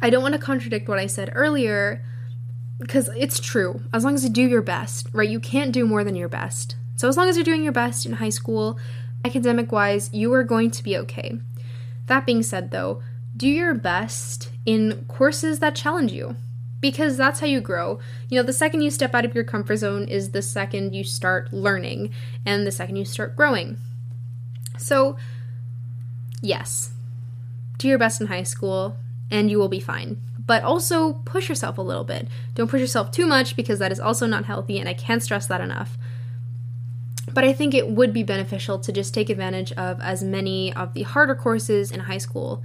I 0.00 0.10
don't 0.10 0.22
want 0.22 0.34
to 0.34 0.40
contradict 0.40 0.88
what 0.88 0.98
I 0.98 1.06
said 1.06 1.30
earlier 1.34 2.04
because 2.82 3.08
it's 3.16 3.40
true. 3.40 3.82
As 3.92 4.04
long 4.04 4.14
as 4.14 4.24
you 4.24 4.30
do 4.30 4.42
your 4.42 4.62
best, 4.62 5.08
right? 5.12 5.28
You 5.28 5.40
can't 5.40 5.72
do 5.72 5.86
more 5.86 6.04
than 6.04 6.14
your 6.14 6.28
best. 6.28 6.76
So 6.96 7.08
as 7.08 7.16
long 7.16 7.28
as 7.28 7.36
you're 7.36 7.44
doing 7.44 7.62
your 7.62 7.72
best 7.72 8.04
in 8.04 8.14
high 8.14 8.28
school, 8.28 8.78
academic 9.24 9.72
wise, 9.72 10.10
you 10.12 10.32
are 10.34 10.44
going 10.44 10.70
to 10.72 10.82
be 10.82 10.96
okay. 10.98 11.38
That 12.06 12.26
being 12.26 12.42
said, 12.42 12.70
though, 12.70 13.02
do 13.36 13.48
your 13.48 13.74
best 13.74 14.50
in 14.66 15.04
courses 15.08 15.60
that 15.60 15.74
challenge 15.74 16.12
you 16.12 16.36
because 16.80 17.16
that's 17.16 17.40
how 17.40 17.46
you 17.46 17.60
grow. 17.60 18.00
You 18.28 18.38
know, 18.38 18.42
the 18.42 18.52
second 18.52 18.82
you 18.82 18.90
step 18.90 19.14
out 19.14 19.24
of 19.24 19.34
your 19.34 19.44
comfort 19.44 19.76
zone 19.76 20.08
is 20.08 20.32
the 20.32 20.42
second 20.42 20.94
you 20.94 21.04
start 21.04 21.52
learning 21.52 22.12
and 22.44 22.66
the 22.66 22.72
second 22.72 22.96
you 22.96 23.04
start 23.04 23.36
growing. 23.36 23.78
So, 24.76 25.16
yes, 26.40 26.92
do 27.78 27.88
your 27.88 27.98
best 27.98 28.20
in 28.20 28.26
high 28.26 28.42
school 28.42 28.96
and 29.30 29.50
you 29.50 29.58
will 29.58 29.68
be 29.68 29.80
fine 29.80 30.20
but 30.46 30.62
also 30.62 31.14
push 31.24 31.48
yourself 31.48 31.78
a 31.78 31.82
little 31.82 32.04
bit. 32.04 32.28
Don't 32.54 32.70
push 32.70 32.80
yourself 32.80 33.10
too 33.10 33.26
much 33.26 33.56
because 33.56 33.78
that 33.78 33.92
is 33.92 34.00
also 34.00 34.26
not 34.26 34.44
healthy, 34.44 34.78
and 34.78 34.88
I 34.88 34.94
can't 34.94 35.22
stress 35.22 35.46
that 35.46 35.60
enough. 35.60 35.96
But 37.32 37.44
I 37.44 37.52
think 37.52 37.74
it 37.74 37.88
would 37.88 38.12
be 38.12 38.22
beneficial 38.22 38.78
to 38.80 38.92
just 38.92 39.14
take 39.14 39.30
advantage 39.30 39.72
of 39.72 40.00
as 40.00 40.22
many 40.22 40.72
of 40.74 40.92
the 40.94 41.02
harder 41.02 41.34
courses 41.34 41.90
in 41.90 42.00
high 42.00 42.18
school. 42.18 42.62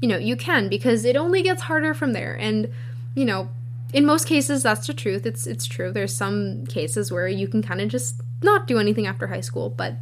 You 0.00 0.08
know, 0.08 0.16
you 0.16 0.36
can 0.36 0.68
because 0.68 1.04
it 1.04 1.16
only 1.16 1.42
gets 1.42 1.62
harder 1.62 1.94
from 1.94 2.12
there. 2.12 2.34
And, 2.34 2.72
you 3.14 3.24
know, 3.24 3.50
in 3.92 4.06
most 4.06 4.26
cases 4.26 4.62
that's 4.62 4.86
the 4.86 4.94
truth. 4.94 5.26
It's 5.26 5.46
it's 5.46 5.66
true. 5.66 5.92
There's 5.92 6.16
some 6.16 6.66
cases 6.66 7.12
where 7.12 7.28
you 7.28 7.48
can 7.48 7.62
kind 7.62 7.80
of 7.80 7.88
just 7.88 8.20
not 8.42 8.66
do 8.66 8.78
anything 8.78 9.06
after 9.06 9.26
high 9.26 9.40
school, 9.40 9.68
but 9.68 9.94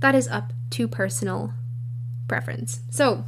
that 0.00 0.14
is 0.14 0.28
up 0.28 0.52
to 0.70 0.86
personal 0.86 1.52
preference. 2.28 2.80
So, 2.90 3.24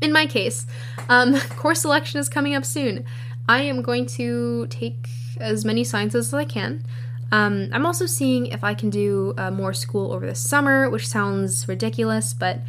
in 0.00 0.12
my 0.12 0.26
case, 0.26 0.66
um, 1.08 1.38
course 1.50 1.82
selection 1.82 2.20
is 2.20 2.28
coming 2.28 2.54
up 2.54 2.64
soon. 2.64 3.04
I 3.48 3.62
am 3.62 3.82
going 3.82 4.06
to 4.06 4.66
take 4.68 5.08
as 5.40 5.64
many 5.64 5.84
sciences 5.84 6.28
as 6.28 6.34
I 6.34 6.44
can. 6.44 6.84
Um, 7.30 7.68
I'm 7.72 7.84
also 7.84 8.06
seeing 8.06 8.46
if 8.46 8.64
I 8.64 8.74
can 8.74 8.90
do 8.90 9.34
uh, 9.36 9.50
more 9.50 9.72
school 9.72 10.12
over 10.12 10.26
the 10.26 10.34
summer, 10.34 10.88
which 10.88 11.06
sounds 11.06 11.68
ridiculous, 11.68 12.32
but 12.32 12.60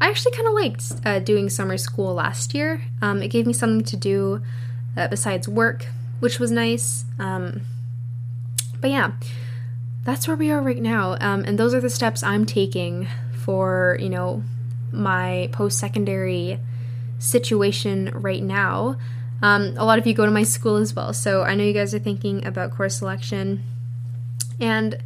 I 0.00 0.08
actually 0.08 0.32
kind 0.32 0.48
of 0.48 0.54
liked 0.54 0.92
uh, 1.04 1.18
doing 1.20 1.48
summer 1.48 1.76
school 1.76 2.14
last 2.14 2.54
year. 2.54 2.82
Um, 3.02 3.22
it 3.22 3.28
gave 3.28 3.46
me 3.46 3.52
something 3.52 3.84
to 3.84 3.96
do 3.96 4.42
uh, 4.96 5.08
besides 5.08 5.48
work, 5.48 5.86
which 6.20 6.38
was 6.38 6.50
nice. 6.50 7.04
Um, 7.18 7.62
but 8.80 8.90
yeah, 8.90 9.12
that's 10.04 10.28
where 10.28 10.36
we 10.36 10.50
are 10.50 10.60
right 10.60 10.80
now, 10.80 11.16
um, 11.20 11.44
and 11.44 11.58
those 11.58 11.74
are 11.74 11.80
the 11.80 11.90
steps 11.90 12.22
I'm 12.22 12.46
taking 12.46 13.08
for 13.44 13.98
you 14.00 14.08
know 14.08 14.42
my 14.92 15.48
post 15.52 15.78
secondary 15.78 16.58
situation 17.18 18.10
right 18.14 18.42
now. 18.42 18.96
Um, 19.42 19.74
a 19.76 19.84
lot 19.84 19.98
of 19.98 20.06
you 20.06 20.14
go 20.14 20.24
to 20.24 20.32
my 20.32 20.42
school 20.42 20.76
as 20.76 20.94
well, 20.94 21.12
so 21.12 21.42
I 21.42 21.54
know 21.54 21.64
you 21.64 21.72
guys 21.72 21.94
are 21.94 21.98
thinking 21.98 22.46
about 22.46 22.74
course 22.74 22.98
selection. 22.98 23.62
And 24.60 24.98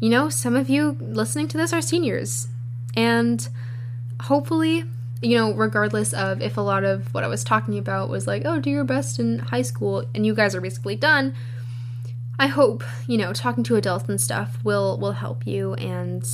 you 0.00 0.08
know, 0.08 0.28
some 0.28 0.56
of 0.56 0.68
you 0.68 0.96
listening 1.00 1.46
to 1.48 1.56
this 1.56 1.72
are 1.72 1.80
seniors. 1.80 2.48
And 2.96 3.48
hopefully, 4.20 4.84
you 5.20 5.36
know, 5.36 5.52
regardless 5.52 6.12
of 6.12 6.42
if 6.42 6.56
a 6.56 6.60
lot 6.60 6.82
of 6.82 7.14
what 7.14 7.22
I 7.22 7.28
was 7.28 7.44
talking 7.44 7.78
about 7.78 8.08
was 8.08 8.26
like, 8.26 8.42
oh, 8.44 8.58
do 8.58 8.68
your 8.68 8.82
best 8.82 9.20
in 9.20 9.38
high 9.38 9.62
school 9.62 10.04
and 10.12 10.26
you 10.26 10.34
guys 10.34 10.56
are 10.56 10.60
basically 10.60 10.96
done, 10.96 11.34
I 12.38 12.48
hope, 12.48 12.82
you 13.06 13.16
know, 13.16 13.32
talking 13.32 13.62
to 13.64 13.76
adults 13.76 14.08
and 14.08 14.20
stuff 14.20 14.58
will 14.64 14.98
will 14.98 15.12
help 15.12 15.46
you 15.46 15.74
and 15.74 16.26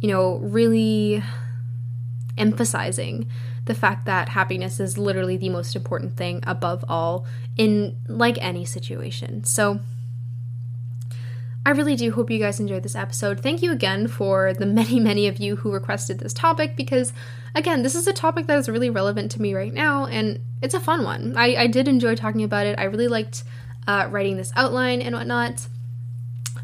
you 0.00 0.08
know, 0.08 0.36
really 0.38 1.22
emphasizing 2.36 3.30
the 3.64 3.74
fact 3.74 4.06
that 4.06 4.30
happiness 4.30 4.80
is 4.80 4.98
literally 4.98 5.36
the 5.36 5.48
most 5.48 5.76
important 5.76 6.16
thing 6.16 6.42
above 6.46 6.84
all 6.88 7.24
in 7.56 7.96
like 8.08 8.36
any 8.40 8.64
situation. 8.64 9.44
So 9.44 9.80
I 11.64 11.70
really 11.70 11.94
do 11.94 12.10
hope 12.10 12.30
you 12.30 12.40
guys 12.40 12.58
enjoyed 12.58 12.82
this 12.82 12.96
episode. 12.96 13.40
Thank 13.40 13.62
you 13.62 13.70
again 13.70 14.08
for 14.08 14.52
the 14.52 14.66
many, 14.66 14.98
many 14.98 15.28
of 15.28 15.38
you 15.38 15.56
who 15.56 15.72
requested 15.72 16.18
this 16.18 16.32
topic 16.32 16.76
because, 16.76 17.12
again, 17.54 17.82
this 17.82 17.94
is 17.94 18.08
a 18.08 18.12
topic 18.12 18.48
that 18.48 18.58
is 18.58 18.68
really 18.68 18.90
relevant 18.90 19.30
to 19.32 19.42
me 19.42 19.54
right 19.54 19.72
now 19.72 20.06
and 20.06 20.40
it's 20.60 20.74
a 20.74 20.80
fun 20.80 21.04
one. 21.04 21.34
I, 21.36 21.54
I 21.56 21.66
did 21.68 21.86
enjoy 21.86 22.16
talking 22.16 22.42
about 22.42 22.66
it. 22.66 22.78
I 22.80 22.84
really 22.84 23.08
liked 23.08 23.44
uh, 23.86 24.08
writing 24.10 24.36
this 24.36 24.52
outline 24.56 25.00
and 25.00 25.14
whatnot. 25.14 25.68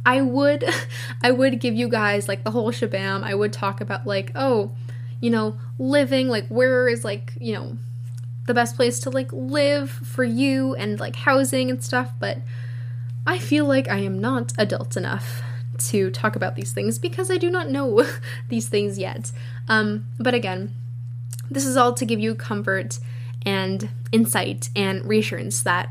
I 0.05 0.21
would, 0.21 0.65
I 1.23 1.31
would 1.31 1.61
give 1.61 1.75
you 1.75 1.89
guys 1.89 2.27
like 2.27 2.43
the 2.43 2.51
whole 2.51 2.73
shabam. 2.73 3.23
I 3.23 3.37
would 3.37 3.53
talk 3.53 3.81
about 3.81 4.05
like, 4.05 4.33
oh, 4.35 4.73
you 5.21 5.31
know, 5.31 5.59
living, 5.79 6.29
like 6.29 6.47
where 6.49 6.89
is 6.89 7.05
like, 7.05 7.33
you 7.41 7.53
know, 7.53 7.77
the 8.47 8.55
best 8.55 8.77
place 8.77 9.01
to 9.01 9.11
like 9.11 9.33
live 9.33 9.91
for 9.91 10.25
you 10.25 10.75
and 10.75 10.99
like 10.99 11.17
housing 11.17 11.71
and 11.71 11.83
stuff, 11.83 12.13
but 12.19 12.39
I 13.27 13.39
feel 13.39 13.67
like 13.67 13.89
I 13.89 13.99
am 13.99 14.19
not 14.19 14.53
adult 14.59 14.97
enough 14.97 15.43
to 15.79 16.11
talk 16.11 16.35
about 16.35 16.57
these 16.57 16.73
things 16.73 16.99
because 16.99 17.31
I 17.31 17.37
do 17.37 17.51
not 17.51 17.69
know 17.69 18.05
these 18.49 18.69
things 18.69 18.99
yet. 18.99 19.31
Um, 19.69 20.07
but 20.19 20.35
again, 20.35 20.75
this 21.51 21.65
is 21.65 21.77
all 21.77 21.95
to 21.95 22.05
give 22.05 22.21
you 22.21 22.35
comfort 22.35 22.99
and 23.45 23.89
insight 24.13 24.71
and 24.75 25.05
reassurance 25.05 25.63
that 25.63 25.91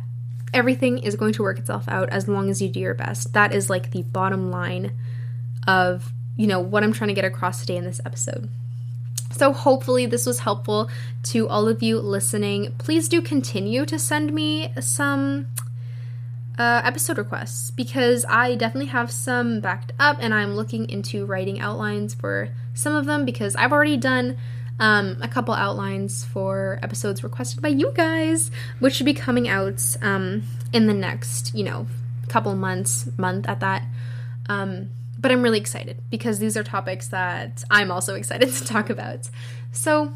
everything 0.53 0.97
is 0.97 1.15
going 1.15 1.33
to 1.33 1.43
work 1.43 1.59
itself 1.59 1.87
out 1.87 2.09
as 2.09 2.27
long 2.27 2.49
as 2.49 2.61
you 2.61 2.69
do 2.69 2.79
your 2.79 2.93
best. 2.93 3.33
That 3.33 3.53
is 3.53 3.69
like 3.69 3.91
the 3.91 4.03
bottom 4.03 4.51
line 4.51 4.97
of, 5.67 6.11
you 6.35 6.47
know, 6.47 6.59
what 6.59 6.83
I'm 6.83 6.93
trying 6.93 7.09
to 7.09 7.13
get 7.13 7.25
across 7.25 7.59
today 7.59 7.77
in 7.77 7.83
this 7.83 8.01
episode. 8.05 8.49
So, 9.37 9.53
hopefully, 9.53 10.05
this 10.05 10.25
was 10.25 10.39
helpful 10.39 10.89
to 11.23 11.47
all 11.47 11.67
of 11.67 11.83
you 11.83 11.99
listening. 11.99 12.73
Please 12.77 13.07
do 13.07 13.21
continue 13.21 13.85
to 13.85 13.99
send 13.99 14.33
me 14.33 14.73
some 14.79 15.47
uh, 16.57 16.81
episode 16.83 17.17
requests 17.17 17.69
because 17.71 18.25
I 18.27 18.55
definitely 18.55 18.87
have 18.87 19.11
some 19.11 19.59
backed 19.59 19.93
up 19.99 20.17
and 20.19 20.33
I'm 20.33 20.55
looking 20.55 20.89
into 20.89 21.25
writing 21.25 21.59
outlines 21.59 22.15
for 22.15 22.49
some 22.73 22.95
of 22.95 23.05
them 23.05 23.25
because 23.25 23.55
I've 23.55 23.71
already 23.71 23.97
done 23.97 24.37
um, 24.79 25.17
a 25.21 25.27
couple 25.27 25.53
outlines 25.53 26.23
for 26.25 26.79
episodes 26.81 27.23
requested 27.23 27.61
by 27.61 27.69
you 27.69 27.91
guys, 27.93 28.51
which 28.79 28.95
should 28.95 29.05
be 29.05 29.13
coming 29.13 29.47
out 29.47 29.81
um, 30.01 30.43
in 30.73 30.87
the 30.87 30.93
next, 30.93 31.53
you 31.53 31.63
know, 31.63 31.87
couple 32.27 32.53
months, 32.55 33.07
month 33.17 33.47
at 33.47 33.59
that. 33.59 33.83
Um, 34.49 34.89
but 35.17 35.31
I'm 35.31 35.41
really 35.41 35.59
excited 35.59 36.01
because 36.09 36.39
these 36.39 36.55
are 36.57 36.63
topics 36.63 37.07
that 37.09 37.63
I'm 37.69 37.91
also 37.91 38.15
excited 38.21 38.51
to 38.51 38.65
talk 38.65 38.89
about. 38.89 39.29
So, 39.71 40.13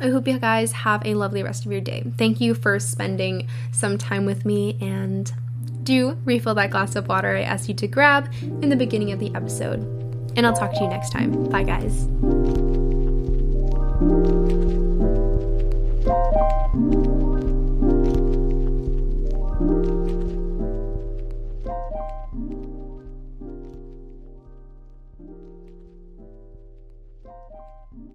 I 0.00 0.08
hope 0.08 0.26
you 0.26 0.38
guys 0.38 0.72
have 0.72 1.06
a 1.06 1.14
lovely 1.14 1.42
rest 1.42 1.64
of 1.64 1.72
your 1.72 1.80
day. 1.80 2.02
Thank 2.18 2.40
you 2.40 2.54
for 2.54 2.80
spending 2.80 3.46
some 3.70 3.96
time 3.96 4.26
with 4.26 4.44
me 4.44 4.76
and 4.80 5.32
do 5.84 6.18
refill 6.24 6.54
that 6.56 6.70
glass 6.70 6.96
of 6.96 7.08
water 7.08 7.36
I 7.36 7.42
asked 7.42 7.68
you 7.68 7.74
to 7.74 7.86
grab 7.86 8.32
in 8.42 8.70
the 8.70 8.76
beginning 8.76 9.12
of 9.12 9.20
the 9.20 9.32
episode. 9.34 9.80
And 10.36 10.46
I'll 10.46 10.56
talk 10.56 10.72
to 10.74 10.80
you 10.80 10.88
next 10.88 11.10
time. 11.10 11.44
Bye, 11.44 11.62
guys. 11.62 12.73